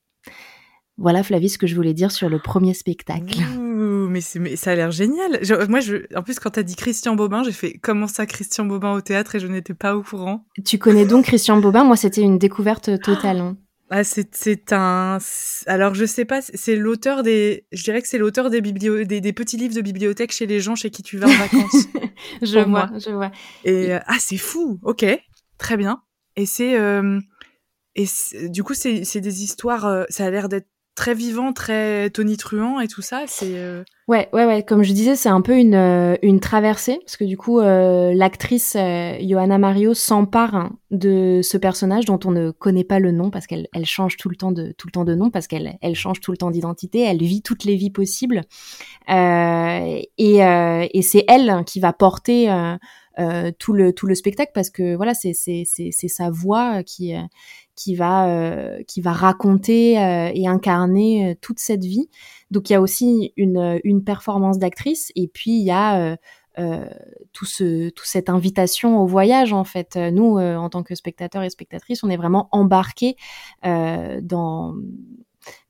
[0.99, 3.39] Voilà Flavie ce que je voulais dire sur le premier spectacle.
[3.57, 5.39] Ouh, mais, ça a l'air génial.
[5.43, 8.64] Je- moi, je, en plus, quand t'as dit Christian Bobin, j'ai fait comment ça, Christian
[8.64, 9.36] Bobin au théâtre?
[9.36, 10.45] Et je n'étais pas au courant.
[10.66, 11.84] Tu connais donc Christian Bobin?
[11.84, 13.39] Moi c'était une découverte totale.
[13.41, 13.57] hein.
[13.91, 15.18] Ah, c'est, c'est un.
[15.66, 17.66] Alors, je sais pas, c'est l'auteur des.
[17.72, 19.05] Je dirais que c'est l'auteur des, biblio...
[19.05, 21.86] des, des petits livres de bibliothèque chez les gens chez qui tu vas en vacances.
[22.43, 22.91] Je vois, moi.
[22.99, 23.30] je vois.
[23.64, 24.78] Et euh, ah, c'est fou.
[24.82, 25.07] Ok,
[25.57, 26.03] très bien.
[26.36, 26.78] Et c'est.
[26.78, 27.18] euh,
[27.95, 29.86] Et c'est- du coup, c'est c'est des histoires.
[29.86, 30.68] euh, Ça a l'air d'être
[30.99, 33.22] très vivant, très tonitruant et tout ça.
[33.26, 33.53] C'est.
[33.57, 34.62] euh, Ouais, ouais, ouais.
[34.62, 38.14] Comme je disais, c'est un peu une, euh, une traversée parce que du coup, euh,
[38.14, 43.12] l'actrice euh, Johanna Mario s'empare hein, de ce personnage dont on ne connaît pas le
[43.12, 45.46] nom parce qu'elle elle change tout le temps de tout le temps de nom parce
[45.46, 47.01] qu'elle elle change tout le temps d'identité.
[47.03, 48.40] Elle vit toutes les vies possibles
[49.09, 52.49] et, et c'est elle hein, qui va porter
[53.59, 57.14] tout le tout le spectacle parce que voilà, c'est c'est c'est sa voix qui
[57.79, 62.11] qui va euh, qui va raconter euh, et incarner euh, toute cette vie.
[62.51, 66.16] Donc il y a aussi une une performance d'actrice et puis il y a euh,
[66.59, 66.89] euh,
[67.33, 69.97] tout ce tout cette invitation au voyage en fait.
[69.97, 73.16] Nous en tant que spectateurs et spectatrices, on est vraiment embarqués
[73.62, 74.74] dans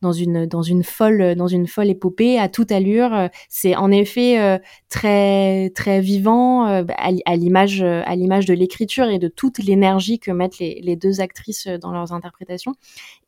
[0.00, 3.28] dans une dans une folle dans une folle épopée à toute allure.
[3.48, 4.58] C'est en effet euh,
[4.88, 10.30] très très vivant euh, à, l'image à l'image de l'écriture et de toute l'énergie que
[10.30, 12.74] mettent les, les deux actrices dans leurs interprétations.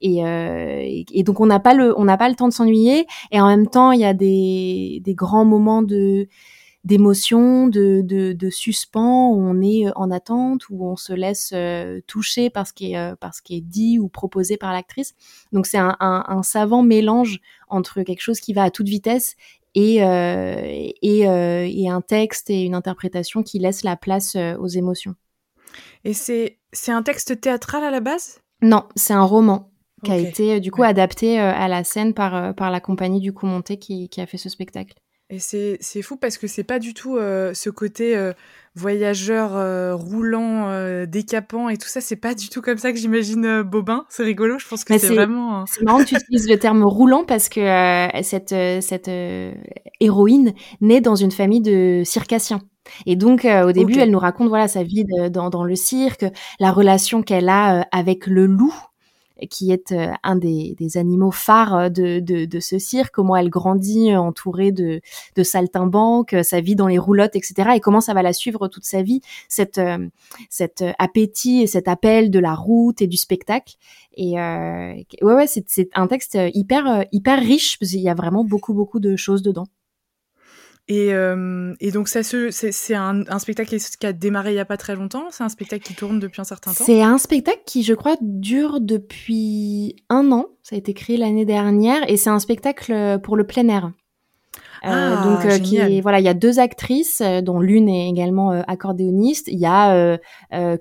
[0.01, 2.53] Et, euh, et, et donc on n'a pas le on n'a pas le temps de
[2.53, 6.29] s'ennuyer et en même temps il y a des des grands moments de
[6.83, 11.51] d'émotion, de, de, de suspens, où on est euh, en attente, où on se laisse
[11.53, 14.73] euh, toucher par ce, qui est, euh, par ce qui est dit ou proposé par
[14.73, 15.15] l'actrice.
[15.53, 19.37] Donc c'est un, un, un savant mélange entre quelque chose qui va à toute vitesse
[19.75, 24.69] et, euh, et, euh, et un texte et une interprétation qui laisse la place aux
[24.69, 25.15] émotions.
[26.05, 28.41] Et c'est c'est un texte théâtral à la base?
[28.63, 29.71] Non, c'est un roman
[30.03, 33.47] qui a été du coup adapté à la scène par, par la compagnie du coup
[33.47, 34.95] monté qui, qui a fait ce spectacle.
[35.33, 38.33] Et c'est c'est fou parce que c'est pas du tout euh, ce côté euh,
[38.75, 42.01] voyageur euh, roulant, euh, décapant et tout ça.
[42.01, 44.05] C'est pas du tout comme ça que j'imagine euh, Bobin.
[44.09, 44.59] C'est rigolo.
[44.59, 45.65] Je pense que c'est vraiment.
[45.67, 49.53] c'est marrant que tu utilises le terme roulant parce que euh, cette, cette euh,
[50.01, 52.61] héroïne naît dans une famille de circassiens.
[53.07, 55.77] Et donc, euh, au début, elle nous raconte voilà sa vie de- dans, dans le
[55.77, 56.25] cirque,
[56.59, 58.75] la relation qu'elle a euh, avec le loup.
[59.49, 63.51] Qui est euh, un des, des, animaux phares de, de, de, ce cirque, comment elle
[63.51, 65.01] grandit entourée de,
[65.37, 67.71] de saltimbanques, sa vie dans les roulottes, etc.
[67.77, 69.81] Et comment ça va la suivre toute sa vie, cette,
[70.49, 73.77] cet appétit et cet appel de la route et du spectacle.
[74.15, 78.45] Et euh, ouais, ouais, c'est un texte hyper, hyper riche parce qu'il y a vraiment
[78.45, 79.67] beaucoup, beaucoup de choses dedans.
[80.91, 84.65] Et, euh, et, donc, ça c'est un, un, spectacle qui a démarré il n'y a
[84.65, 87.63] pas très longtemps C'est un spectacle qui tourne depuis un certain temps C'est un spectacle
[87.65, 90.47] qui, je crois, dure depuis un an.
[90.63, 93.93] Ça a été créé l'année dernière et c'est un spectacle pour le plein air.
[94.85, 97.89] Euh, ah, donc, euh, qui est, voilà, il y a deux actrices, euh, dont l'une
[97.89, 99.49] est également euh, accordéoniste.
[99.49, 100.19] Il y a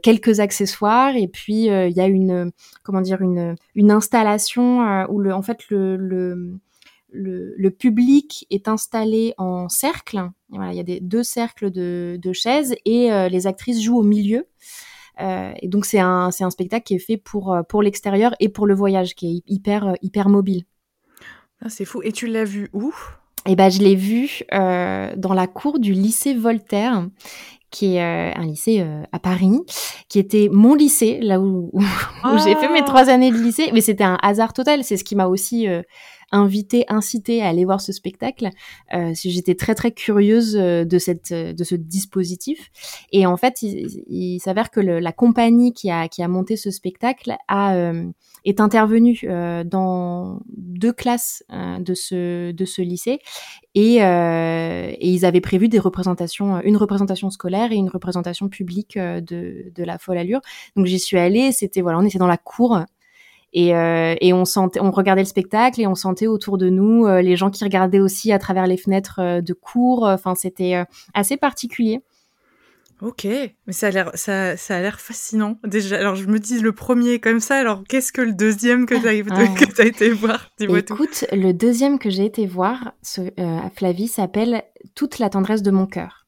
[0.02, 2.52] quelques accessoires et puis il y a une,
[2.84, 6.60] comment dire, une, une installation où le, en fait, le, le
[7.12, 10.30] le, public est installé en cercle.
[10.50, 14.04] Voilà, il y a des, deux cercles de, chaises et euh, les actrices jouent au
[14.04, 14.48] milieu.
[15.22, 18.68] Euh, et donc c'est un, spectacle qui est fait pour, euh, pour l'extérieur et pour
[18.68, 20.64] le voyage, qui est hyper, hyper mobile.
[21.62, 22.02] Ah, c'est fou.
[22.04, 22.94] Et tu l'as vu où?
[23.46, 27.08] Eh ben, je l'ai vu dans la cour du lycée Voltaire
[27.72, 29.60] qui est un lycée à Paris,
[30.08, 31.82] qui était mon lycée, là où, où,
[32.44, 32.86] j'ai fait mes ah!
[32.86, 33.70] trois années de lycée.
[33.74, 34.84] Mais c'était un hasard total.
[34.84, 35.68] C'est ce qui m'a aussi
[36.32, 38.50] invité, incité à aller voir ce spectacle.
[38.94, 42.70] Euh, J'étais très très curieuse euh, de cette de ce dispositif.
[43.12, 46.72] Et en fait, il, s'avère que le, la compagnie qui a qui a monté ce
[46.72, 48.10] spectacle a euh,
[48.46, 53.20] est intervenue euh, dans deux classes euh, de ce de ce lycée
[53.76, 59.72] et, et ils avaient prévu des représentations, une représentation scolaire et une représentation publique de
[59.74, 60.42] de la folle allure.
[60.76, 61.52] Donc j'y suis allée.
[61.52, 62.80] C'était voilà, on était dans la cour
[63.54, 67.06] et, euh, et on sentait, on regardait le spectacle et on sentait autour de nous
[67.06, 70.04] euh, les gens qui regardaient aussi à travers les fenêtres euh, de cours.
[70.04, 70.84] Enfin, c'était
[71.14, 72.02] assez particulier.
[73.02, 75.58] Ok, mais ça a l'air, ça, ça a l'air fascinant.
[75.64, 77.56] Déjà, alors je me dis le premier comme ça.
[77.56, 82.10] Alors qu'est-ce que le deuxième que tu as, as, été voir Écoute, le deuxième que
[82.10, 83.22] j'ai été voir, ce,
[83.76, 84.64] Flavie, s'appelle
[84.96, 86.28] Toute la tendresse de mon cœur.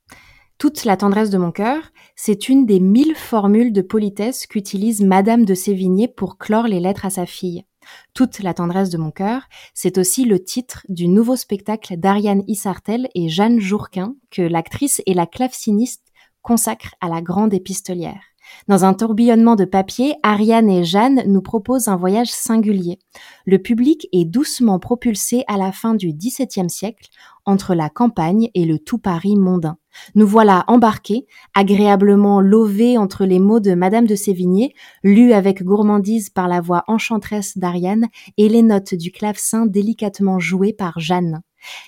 [0.62, 5.44] Toute la tendresse de mon cœur, c'est une des mille formules de politesse qu'utilise Madame
[5.44, 7.66] de Sévigné pour clore les lettres à sa fille.
[8.14, 9.42] Toute la tendresse de mon cœur,
[9.74, 15.16] c'est aussi le titre du nouveau spectacle d'Ariane Issartel et Jeanne Jourquin que l'actrice et
[15.16, 16.06] la claveciniste
[16.44, 18.22] consacrent à la grande épistolière.
[18.68, 23.00] Dans un tourbillonnement de papier, Ariane et Jeanne nous proposent un voyage singulier.
[23.46, 27.10] Le public est doucement propulsé à la fin du XVIIe siècle
[27.46, 29.78] entre la campagne et le tout Paris mondain.
[30.16, 34.74] Nous voilà embarqués, agréablement lovés entre les mots de Madame de Sévigné,
[35.04, 40.74] lus avec gourmandise par la voix enchanteresse d'Ariane et les notes du clavecin délicatement jouées
[40.74, 41.42] par Jeanne.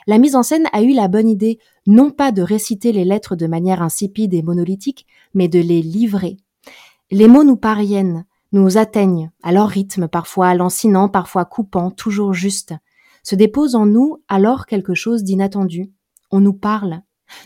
[0.08, 3.36] La mise en scène a eu la bonne idée non pas de réciter les lettres
[3.36, 6.38] de manière insipide et monolithique, mais de les livrer.
[7.12, 12.74] Les mots nous parviennent, nous atteignent, à leur rythme, parfois lancinant, parfois coupant, toujours juste.
[13.24, 15.92] Se dépose en nous alors quelque chose d'inattendu.
[16.32, 17.02] On nous parle.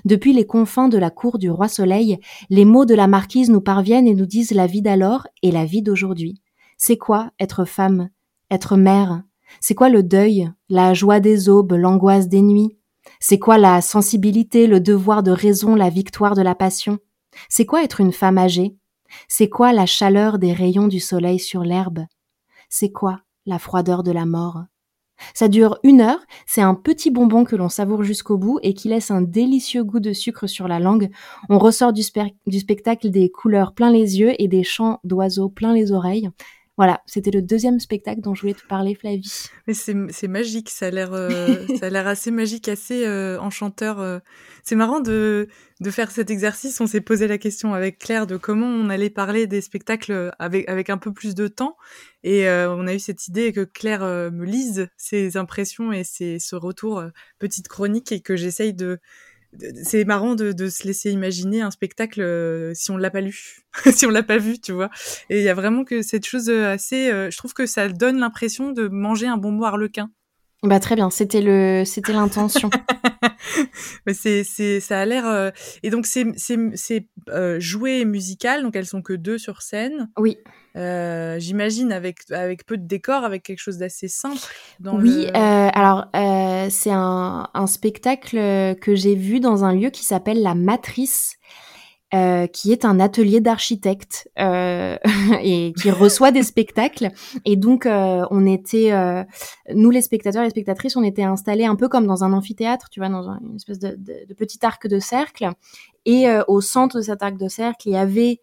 [0.06, 2.20] Depuis les confins de la cour du roi Soleil,
[2.50, 5.66] les mots de la marquise nous parviennent et nous disent la vie d'alors et la
[5.66, 6.42] vie d'aujourd'hui.
[6.78, 8.10] C'est quoi être femme,
[8.52, 9.24] être mère?
[9.62, 12.78] C'est quoi le deuil, la joie des aubes, l'angoisse des nuits?
[13.20, 17.00] C'est quoi la sensibilité, le devoir de raison, la victoire de la passion?
[17.50, 18.76] C'est quoi être une femme âgée?
[19.28, 22.06] C'est quoi la chaleur des rayons du soleil sur l'herbe?
[22.70, 24.64] C'est quoi la froideur de la mort?
[25.34, 28.90] Ça dure une heure, c'est un petit bonbon que l'on savoure jusqu'au bout et qui
[28.90, 31.10] laisse un délicieux goût de sucre sur la langue.
[31.50, 35.92] On ressort du, spectacle des couleurs plein les yeux et des chants d'oiseaux plein les
[35.92, 36.30] oreilles.
[36.78, 39.50] Voilà, c'était le deuxième spectacle dont je voulais te parler, Flavie.
[39.66, 44.00] Mais c'est magique, ça a l'air euh, ça a l'air assez magique, assez euh, enchanteur.
[44.00, 44.20] Euh.
[44.64, 45.48] C'est marrant de,
[45.80, 46.80] de faire cet exercice.
[46.80, 50.70] On s'est posé la question avec Claire de comment on allait parler des spectacles avec,
[50.70, 51.78] avec un peu plus de temps.
[52.24, 56.58] Et on a eu cette idée que Claire me lise ses impressions et ses, ce
[56.58, 57.02] retour
[57.40, 59.00] petite chronique et que j'essaye de
[59.84, 64.06] c'est marrant de, se laisser imaginer un spectacle euh, si on l'a pas lu, si
[64.06, 64.90] on l'a pas vu, tu vois.
[65.30, 67.90] Et il y a vraiment que cette chose euh, assez, euh, je trouve que ça
[67.90, 70.12] donne l'impression de manger un bonbon harlequin.
[70.64, 72.70] Bah très bien, c'était le, c'était l'intention.
[74.14, 75.52] C'est, c'est, ça a l'air.
[75.84, 77.08] Et donc c'est, c'est, c'est
[77.60, 80.10] joué musical, donc elles sont que deux sur scène.
[80.18, 80.38] Oui.
[80.78, 84.38] Euh, j'imagine avec avec peu de décors, avec quelque chose d'assez simple.
[84.80, 88.38] Dans oui, euh, alors euh, c'est un, un, spectacle
[88.76, 91.38] que j'ai vu dans un lieu qui s'appelle la Matrice.
[92.12, 97.12] Qui est un atelier d'architecte et qui reçoit des spectacles.
[97.46, 98.92] Et donc, on était,
[99.74, 102.90] nous les spectateurs et les spectatrices, on était installés un peu comme dans un amphithéâtre,
[102.90, 105.50] tu vois, dans une espèce de, de, de petit arc de cercle.
[106.06, 108.42] Et au centre de cet arc de cercle, il y avait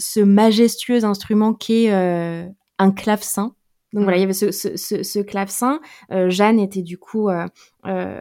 [0.00, 2.46] ce majestueux instrument qu'est euh,
[2.78, 3.54] un clavecin.
[3.92, 5.80] Donc voilà, il y avait ce, ce, ce, ce clavecin.
[6.12, 7.28] Euh, Jeanne était du coup
[7.86, 8.20] euh, euh,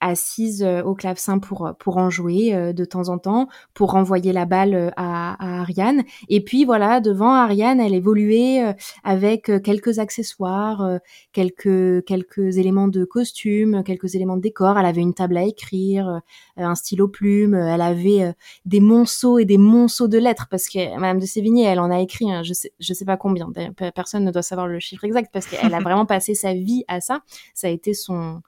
[0.00, 4.32] assise euh, au clavecin pour pour en jouer euh, de temps en temps, pour renvoyer
[4.32, 6.04] la balle euh, à, à, Ariane.
[6.28, 10.98] Et puis voilà, devant Ariane, elle évoluait avec quelques accessoires,
[11.32, 14.78] quelques quelques éléments de costume, quelques éléments de décor.
[14.78, 16.20] Elle avait une table à écrire,
[16.56, 17.54] un stylo plume.
[17.54, 18.34] Elle avait
[18.64, 22.00] des monceaux et des monceaux de lettres parce que Madame de Sévigné, elle en a
[22.00, 23.50] écrit, hein, je sais je sais pas combien.
[23.94, 27.00] Personne ne doit savoir le chiffre exact parce qu'elle a vraiment passé sa vie à
[27.00, 27.22] ça.
[27.54, 28.42] Ça a été son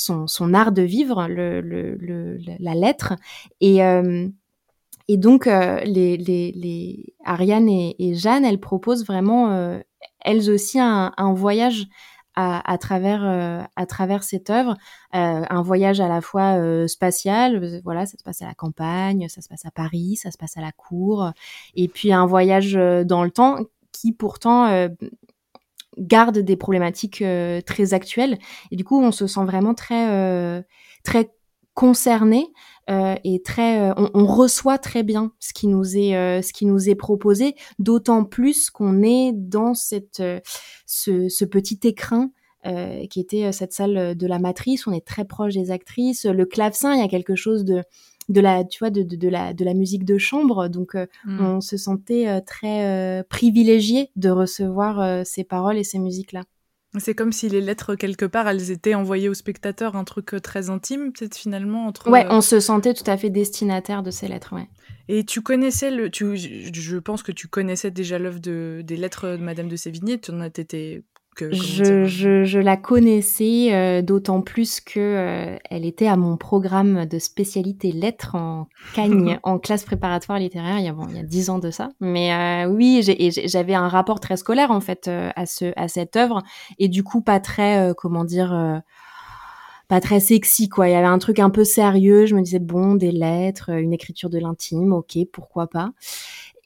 [0.00, 3.14] son, art de vivre, la lettre.
[3.60, 4.28] Et, euh,
[5.08, 9.78] donc, euh, les, Ariane et, Jeanne, elles proposent vraiment, euh,
[10.20, 11.86] elles aussi, un, voyage
[12.36, 14.76] à, travers, cette œuvre.
[15.12, 16.56] Un voyage à la fois
[16.88, 20.38] spatial, voilà, ça se passe à la campagne, ça se passe à Paris, ça se
[20.38, 21.32] passe à la cour.
[21.74, 22.72] Et puis un voyage
[23.04, 23.58] dans le temps
[23.92, 24.88] qui pourtant
[25.98, 28.38] garde des problématiques euh, très actuelles.
[28.70, 30.62] Et du coup, on se sent vraiment très, euh,
[31.04, 31.30] très
[31.74, 32.48] concerné
[32.90, 36.88] euh, et très, on, on, reçoit très bien ce qui nous est, ce qui nous
[36.88, 37.54] est proposé.
[37.78, 40.22] D'autant plus qu'on est dans cette,
[40.86, 42.30] ce, ce petit écrin
[42.66, 44.86] euh, qui était cette salle de la matrice.
[44.86, 46.26] On est très proche des actrices.
[46.26, 47.82] Le clavecin, il y a quelque chose de
[48.30, 50.68] de la tu vois de, de, de, la de la musique de chambre.
[50.68, 51.40] Donc euh, mm.
[51.40, 56.42] on se sentait euh, très euh, privilégié de recevoir ces paroles et ces musiques là
[56.98, 60.70] c'est comme si les lettres quelque part elles étaient envoyées au spectateur un truc très
[60.70, 64.54] intime peut-être finalement entre ouais on se sentait tout à fait destinataire de ces lettres
[64.54, 64.68] ouais.
[65.08, 69.36] Et tu connaissais le tu je pense que tu connaissais déjà l'œuvre de des lettres
[69.36, 70.50] de Madame de Sévigné tu en as
[71.38, 77.06] je, je, je, la connaissais euh, d'autant plus que euh, elle était à mon programme
[77.06, 81.20] de spécialité lettres en Cagne, en classe préparatoire littéraire il y a bon, il y
[81.20, 81.90] a dix ans de ça.
[82.00, 83.02] Mais euh, oui,
[83.46, 86.42] j'avais un rapport très scolaire en fait euh, à ce à cette œuvre
[86.78, 88.82] et du coup pas très comment dire
[89.88, 90.88] pas très sexy quoi.
[90.88, 92.26] Il y avait un truc un peu sérieux.
[92.26, 95.90] Je me disais bon des lettres, une écriture de l'intime, ok pourquoi pas.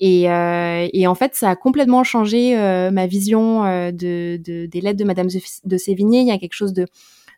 [0.00, 4.66] Et, euh, et, en fait, ça a complètement changé euh, ma vision euh, de, de,
[4.66, 5.28] des lettres de Madame
[5.64, 6.20] de Sévigné.
[6.20, 6.86] Il y a quelque chose de,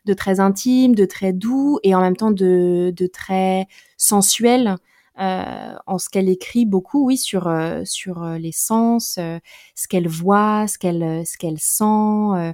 [0.05, 4.75] de très intime, de très doux et en même temps de, très sensuel
[5.19, 10.67] euh, en ce qu'elle écrit beaucoup, oui, sur euh, sur les sens, ce qu'elle voit,
[10.67, 12.53] ce qu'elle ce qu'elle sent,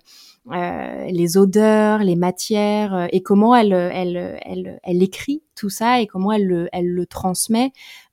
[0.49, 6.31] les odeurs, les matières et comment elle elle elle elle écrit tout ça et comment
[6.31, 7.73] elle le elle le transmet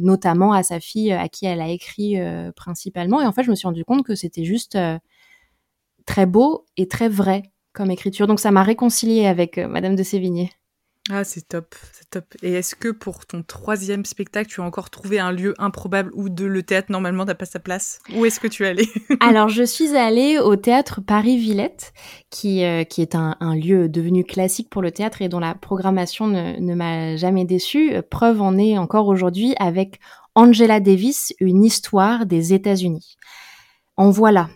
[0.00, 3.20] notamment à sa fille à qui elle a écrit euh, principalement.
[3.20, 4.98] Et en fait, je me suis rendu compte que c'était juste euh,
[6.06, 8.26] très beau et très vrai comme écriture.
[8.26, 10.50] Donc ça m'a réconciliée avec Madame de Sévigné.
[11.08, 12.24] Ah, c'est top, c'est top.
[12.42, 16.28] Et est-ce que pour ton troisième spectacle, tu as encore trouvé un lieu improbable où
[16.28, 18.00] de le théâtre normalement n'a pas sa place?
[18.14, 18.88] Où est-ce que tu es allée?
[19.20, 21.94] Alors, je suis allée au théâtre Paris-Villette,
[22.28, 26.26] qui, euh, qui est un, lieu devenu classique pour le théâtre et dont la programmation
[26.26, 27.94] ne, ne m'a jamais déçue.
[28.10, 29.98] Preuve en est encore aujourd'hui avec
[30.34, 33.16] Angela Davis, une histoire des États-Unis.
[33.96, 34.48] En voilà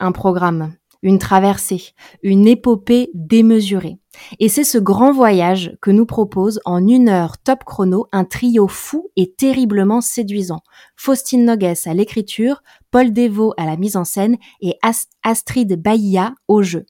[0.00, 3.98] un programme une traversée, une épopée démesurée.
[4.38, 8.68] Et c'est ce grand voyage que nous propose en une heure top chrono un trio
[8.68, 10.60] fou et terriblement séduisant.
[10.96, 14.76] Faustine Nogues à l'écriture, Paul Devaux à la mise en scène et
[15.22, 16.86] Astrid Bahia au jeu.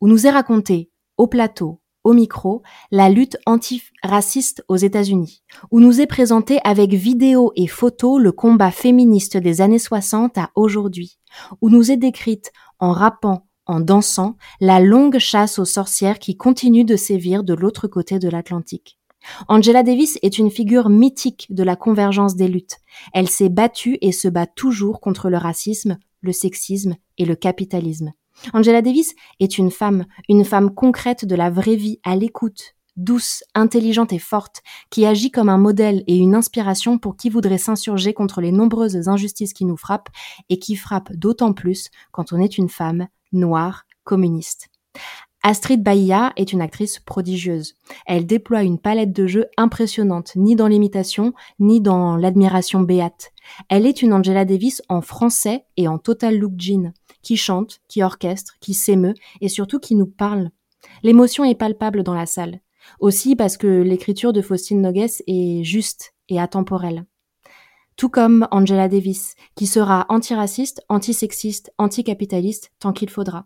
[0.00, 6.00] Où nous est raconté, au plateau, au micro, la lutte antiraciste aux États-Unis, où nous
[6.00, 11.18] est présenté avec vidéo et photos le combat féministe des années 60 à aujourd'hui,
[11.60, 16.84] où nous est décrite en rappant, en dansant, la longue chasse aux sorcières qui continue
[16.84, 18.98] de sévir de l'autre côté de l'Atlantique.
[19.48, 22.78] Angela Davis est une figure mythique de la convergence des luttes.
[23.12, 28.12] Elle s'est battue et se bat toujours contre le racisme, le sexisme et le capitalisme.
[28.52, 33.42] Angela Davis est une femme, une femme concrète de la vraie vie, à l'écoute, douce,
[33.54, 38.12] intelligente et forte, qui agit comme un modèle et une inspiration pour qui voudrait s'insurger
[38.12, 40.10] contre les nombreuses injustices qui nous frappent
[40.50, 44.68] et qui frappent d'autant plus quand on est une femme noire communiste.
[45.44, 47.74] Astrid Bahia est une actrice prodigieuse.
[48.06, 53.30] Elle déploie une palette de jeux impressionnante, ni dans l'imitation, ni dans l'admiration béate.
[53.68, 56.92] Elle est une Angela Davis en français et en total look jean,
[57.22, 60.50] qui chante, qui orchestre, qui s'émeut et surtout qui nous parle.
[61.02, 62.60] L'émotion est palpable dans la salle.
[63.00, 67.04] Aussi parce que l'écriture de Faustine Nogues est juste et atemporelle.
[67.96, 73.44] Tout comme Angela Davis, qui sera antiraciste, antisexiste, anticapitaliste tant qu'il faudra.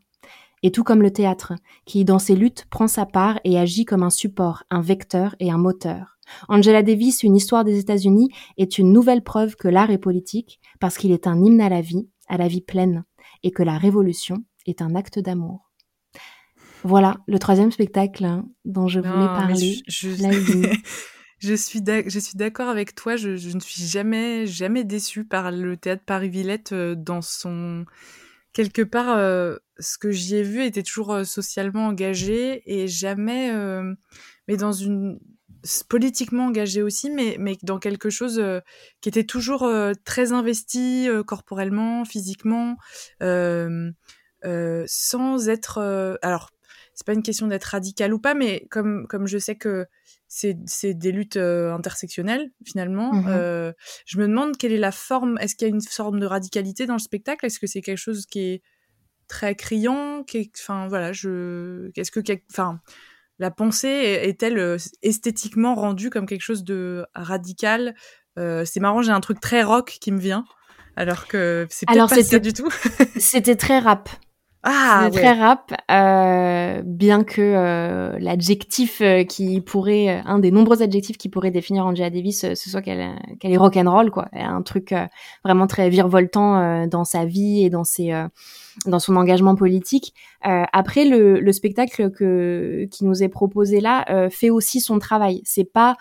[0.63, 1.55] Et tout comme le théâtre,
[1.87, 5.51] qui dans ses luttes prend sa part et agit comme un support, un vecteur et
[5.51, 6.19] un moteur.
[6.49, 8.29] Angela Davis, une histoire des États-Unis,
[8.59, 11.81] est une nouvelle preuve que l'art est politique parce qu'il est un hymne à la
[11.81, 13.05] vie, à la vie pleine,
[13.43, 15.72] et que la révolution est un acte d'amour.
[16.85, 19.83] Voilà le troisième spectacle hein, dont je voulais Non, parler.
[19.89, 20.09] je,
[21.39, 23.17] je suis d'ac- je suis d'accord avec toi.
[23.17, 27.85] Je, je ne suis jamais jamais déçue par le théâtre Paris-Villette euh, dans son
[28.53, 29.11] quelque part.
[29.17, 33.95] euh, ce que j'y ai vu était toujours euh, socialement engagé et jamais, euh,
[34.49, 35.19] mais dans une
[35.89, 38.43] politiquement engagé aussi, mais mais dans quelque chose
[39.01, 39.69] qui était toujours
[40.05, 42.77] très investi corporellement, physiquement,
[44.45, 45.79] euh, sans être.
[45.79, 46.51] euh, alors
[46.95, 49.87] c'est pas une question d'être radical ou pas, mais comme, comme je sais que
[50.29, 53.25] c'est c'est des luttes euh, intersectionnelles, finalement, Mhm.
[53.29, 53.73] euh,
[54.07, 55.39] je me demande quelle est la forme.
[55.41, 57.47] Est-ce qu'il y a une forme de radicalité dans le spectacle?
[57.47, 58.63] Est-ce que c'est quelque chose qui est
[59.29, 61.91] très criant qui est- Enfin, voilà, je.
[61.97, 62.21] Est-ce que.
[62.51, 62.81] Enfin.
[63.39, 67.95] La pensée est- est-elle euh, esthétiquement rendue comme quelque chose de radical?
[68.39, 70.45] Euh, C'est marrant, j'ai un truc très rock qui me vient,
[70.97, 72.69] alors que c'est peut-être Alors pas ça du tout.
[73.19, 74.09] c'était très rap.
[74.65, 75.11] Ah, ouais.
[75.11, 81.29] très rap, euh, bien que euh, l'adjectif euh, qui pourrait, un des nombreux adjectifs qui
[81.29, 83.11] pourrait définir Angela Davis, euh, ce soit qu'elle
[83.41, 84.29] qu'elle est rock'n'roll, quoi.
[84.33, 85.05] Elle a un truc euh,
[85.45, 88.29] vraiment très virevoltant dans sa vie et dans ses, euh,
[88.87, 90.15] dans son engagement politique.
[90.47, 95.01] Euh, après, le, le spectacle que qui nous est proposé là euh, fait aussi son
[95.01, 95.43] travail.
[95.45, 95.97] C'est pas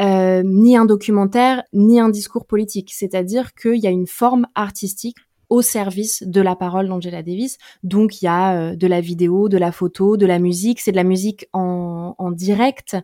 [0.00, 2.90] euh, ni un documentaire, ni un discours politique.
[2.92, 5.16] C'est-à-dire qu'il y a une forme artistique
[5.50, 7.58] au service de la parole d'Angela Davis.
[7.82, 10.80] Donc il y a euh, de la vidéo, de la photo, de la musique.
[10.80, 12.96] C'est de la musique en, en direct.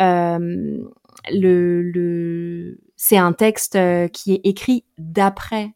[0.00, 0.78] Euh,
[1.30, 2.80] le, le...
[2.96, 5.74] C'est un texte euh, qui est écrit d'après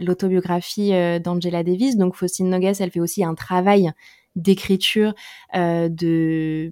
[0.00, 0.92] l'autobiographie
[1.22, 1.98] d'Angela Davis.
[1.98, 3.92] Donc Faustine Nogues, elle fait aussi un travail
[4.38, 5.14] d'écriture,
[5.54, 6.70] euh, de,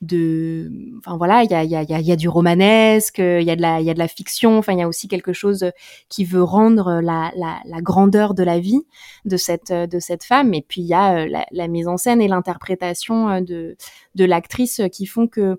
[0.00, 3.50] de, enfin voilà, il y a, y, a, y y a du romanesque, il y
[3.50, 4.58] a de la, il y a de la fiction.
[4.58, 5.70] Enfin, il y a aussi quelque chose
[6.08, 8.82] qui veut rendre la, la, la grandeur de la vie
[9.24, 10.54] de cette, de cette femme.
[10.54, 13.76] Et puis il y a euh, la, la mise en scène et l'interprétation euh, de,
[14.14, 15.58] de l'actrice qui font que,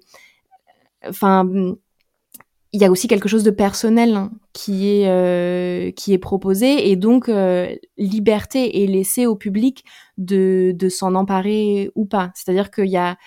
[1.05, 1.45] enfin,
[2.74, 6.89] il y a aussi quelque chose de personnel hein, qui est euh, qui est proposé
[6.89, 9.84] et donc euh, liberté est laissée au public
[10.18, 12.32] de de s'en emparer ou pas.
[12.36, 13.18] C'est-à-dire qu'il y a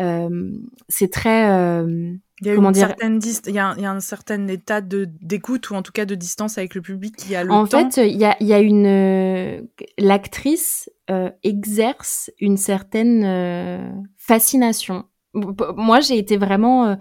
[0.00, 0.50] euh,
[0.88, 3.90] c'est très euh, Il y a une certaine il y a, un- il y a
[3.92, 7.36] un certain état de d'écoute ou en tout cas de distance avec le public qui
[7.36, 7.90] a le En temps.
[7.90, 9.60] fait, il y a, il y a une euh,
[9.98, 15.04] l'actrice euh, exerce une certaine euh, fascination.
[15.34, 16.96] Moi, j'ai été vraiment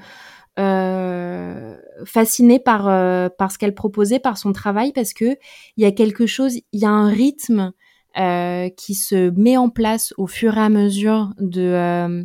[0.60, 5.38] euh, fascinée par euh, par ce qu'elle proposait, par son travail, parce que
[5.78, 7.72] il y a quelque chose, il y a un rythme
[8.20, 12.24] euh, qui se met en place au fur et à mesure de euh,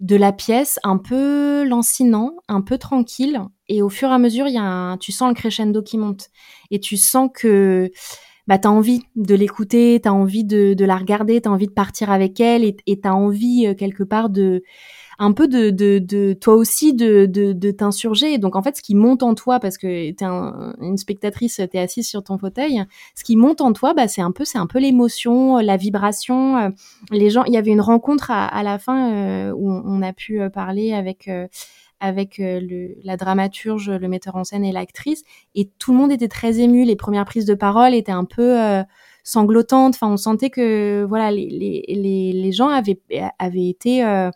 [0.00, 4.48] de la pièce, un peu lancinant, un peu tranquille, et au fur et à mesure,
[4.48, 6.30] y a un, tu sens le crescendo qui monte,
[6.72, 7.92] et tu sens que
[8.48, 12.10] bah t'as envie de l'écouter, t'as envie de, de la regarder, t'as envie de partir
[12.10, 14.64] avec elle, et et t'as envie euh, quelque part de
[15.22, 18.38] un peu de, de, de toi aussi de, de, de t'insurger.
[18.38, 21.78] Donc en fait, ce qui monte en toi, parce que t'es un, une spectatrice, t'es
[21.78, 22.82] assise sur ton fauteuil,
[23.14, 25.76] ce qui monte en toi, bah, c'est un peu, c'est un peu l'émotion, euh, la
[25.76, 26.56] vibration.
[26.58, 26.68] euh,
[27.12, 30.40] Les gens, il y avait une rencontre à, la fin euh, où on, a pu
[30.52, 31.30] parler avec
[32.00, 32.42] avec
[33.04, 35.22] la dramaturge, le metteur en scène et l'actrice,
[35.54, 36.84] et tout le monde était très ému.
[36.84, 38.56] Les premières prises de parole étaient un peu
[39.22, 39.94] sanglotantes.
[39.94, 43.00] Enfin, on sentait que voilà, les, les, les gens avaient
[43.38, 44.30] avaient été euh,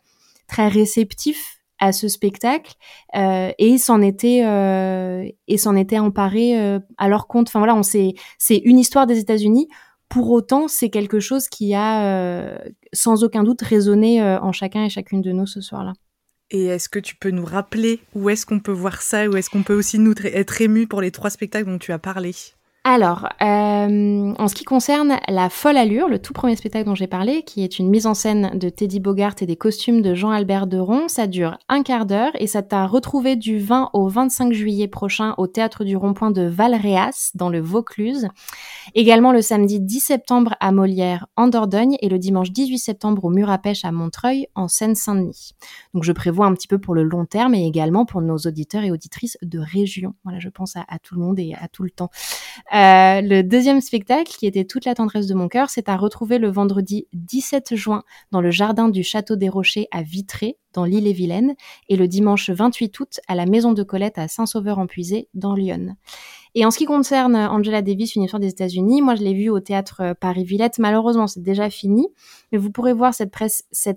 [0.46, 2.74] très réceptifs à ce spectacle
[3.16, 7.48] euh, et s'en étaient euh, et s'en étaient emparés euh, à leur compte.
[7.48, 8.14] Enfin voilà, on c'est
[8.48, 9.68] une histoire des États-Unis.
[10.08, 12.58] Pour autant, c'est quelque chose qui a euh,
[12.92, 15.94] sans aucun doute résonné euh, en chacun et chacune de nous ce soir-là.
[16.50, 19.50] Et est-ce que tu peux nous rappeler où est-ce qu'on peut voir ça, où est-ce
[19.50, 22.30] qu'on peut aussi nous être ému pour les trois spectacles dont tu as parlé?
[22.88, 27.08] Alors, euh, en ce qui concerne La Folle Allure, le tout premier spectacle dont j'ai
[27.08, 30.68] parlé, qui est une mise en scène de Teddy Bogart et des costumes de Jean-Albert
[30.68, 34.86] Deron, ça dure un quart d'heure et ça t'a retrouvé du 20 au 25 juillet
[34.86, 38.28] prochain au Théâtre du Rond-Point de Valréas, dans le Vaucluse.
[38.94, 43.30] Également le samedi 10 septembre à Molière, en Dordogne, et le dimanche 18 septembre au
[43.30, 45.56] Mur à Pêche à Montreuil, en Seine-Saint-Denis.
[45.92, 48.84] Donc je prévois un petit peu pour le long terme et également pour nos auditeurs
[48.84, 50.14] et auditrices de région.
[50.22, 52.10] Voilà, je pense à, à tout le monde et à tout le temps.
[52.76, 56.36] Euh, le deuxième spectacle, qui était Toute la tendresse de mon cœur, c'est à retrouver
[56.36, 58.02] le vendredi 17 juin
[58.32, 61.54] dans le jardin du Château des Rochers à Vitré, dans l'île-et-Vilaine,
[61.88, 65.96] et le dimanche 28 août à la Maison de Colette à Saint-Sauveur-en-Puisé, dans Lyon.
[66.58, 69.50] Et en ce qui concerne Angela Davis, une histoire des États-Unis, moi je l'ai vue
[69.50, 70.78] au théâtre Paris-Villette.
[70.78, 72.08] Malheureusement, c'est déjà fini,
[72.50, 73.30] mais vous pourrez voir cette,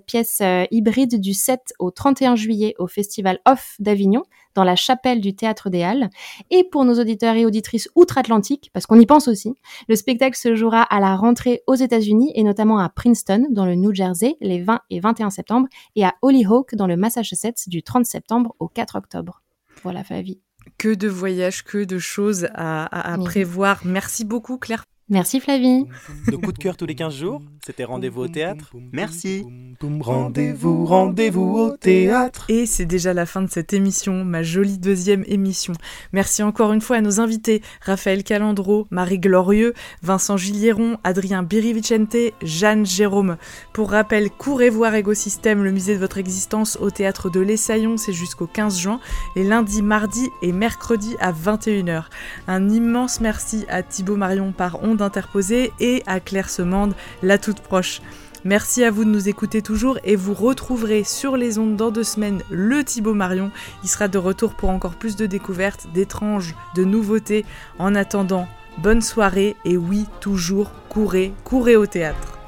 [0.04, 5.34] pièce hybride du 7 au 31 juillet au Festival Off d'Avignon dans la chapelle du
[5.34, 6.10] Théâtre des Halles.
[6.50, 9.54] Et pour nos auditeurs et auditrices outre-Atlantique, parce qu'on y pense aussi,
[9.88, 13.74] le spectacle se jouera à la rentrée aux États-Unis et notamment à Princeton, dans le
[13.74, 18.04] New Jersey, les 20 et 21 septembre, et à Hollyhock, dans le Massachusetts, du 30
[18.04, 19.40] septembre au 4 octobre.
[19.82, 20.42] Voilà, Flavie.
[20.80, 23.82] Que de voyages, que de choses à, prévoir.
[23.84, 24.86] Merci beaucoup, Claire.
[25.10, 25.86] Merci Flavie.
[26.30, 28.72] Nos coups de cœur tous les 15 jours, c'était rendez-vous au théâtre.
[28.92, 29.44] Merci.
[29.82, 32.44] Rendez-vous, rendez-vous au théâtre.
[32.48, 35.72] Et c'est déjà la fin de cette émission, ma jolie deuxième émission.
[36.12, 42.14] Merci encore une fois à nos invités, Raphaël Calandro, Marie Glorieux, Vincent Gillieron, Adrien Birivicente,
[42.42, 43.36] Jeanne Jérôme.
[43.72, 48.12] Pour rappel, courez voir Égosystème, le musée de votre existence au théâtre de l'Essaillon, c'est
[48.12, 49.00] jusqu'au 15 juin,
[49.34, 52.04] les lundis, mardis et mercredis à 21h.
[52.46, 57.60] Un immense merci à Thibaut Marion par Onde interposée et à Claire Semande, la toute
[57.60, 58.00] proche.
[58.44, 62.04] Merci à vous de nous écouter toujours et vous retrouverez sur les ondes dans deux
[62.04, 63.50] semaines le Thibaut Marion.
[63.82, 67.44] Il sera de retour pour encore plus de découvertes, d'étranges, de nouveautés.
[67.78, 68.48] En attendant,
[68.78, 72.38] bonne soirée et oui, toujours, courez, courez au théâtre.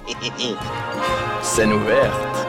[1.43, 2.49] Scène ouverte.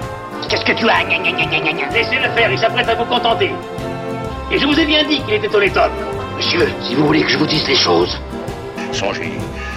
[0.50, 1.04] Qu'est-ce que tu as?
[1.04, 3.52] Laissez-le faire, il s'apprête à vous contenter.
[4.52, 5.92] Et je vous ai bien dit qu'il était honnête homme.
[6.38, 8.20] Monsieur, si vous voulez que je vous dise les choses,
[8.92, 9.32] songez,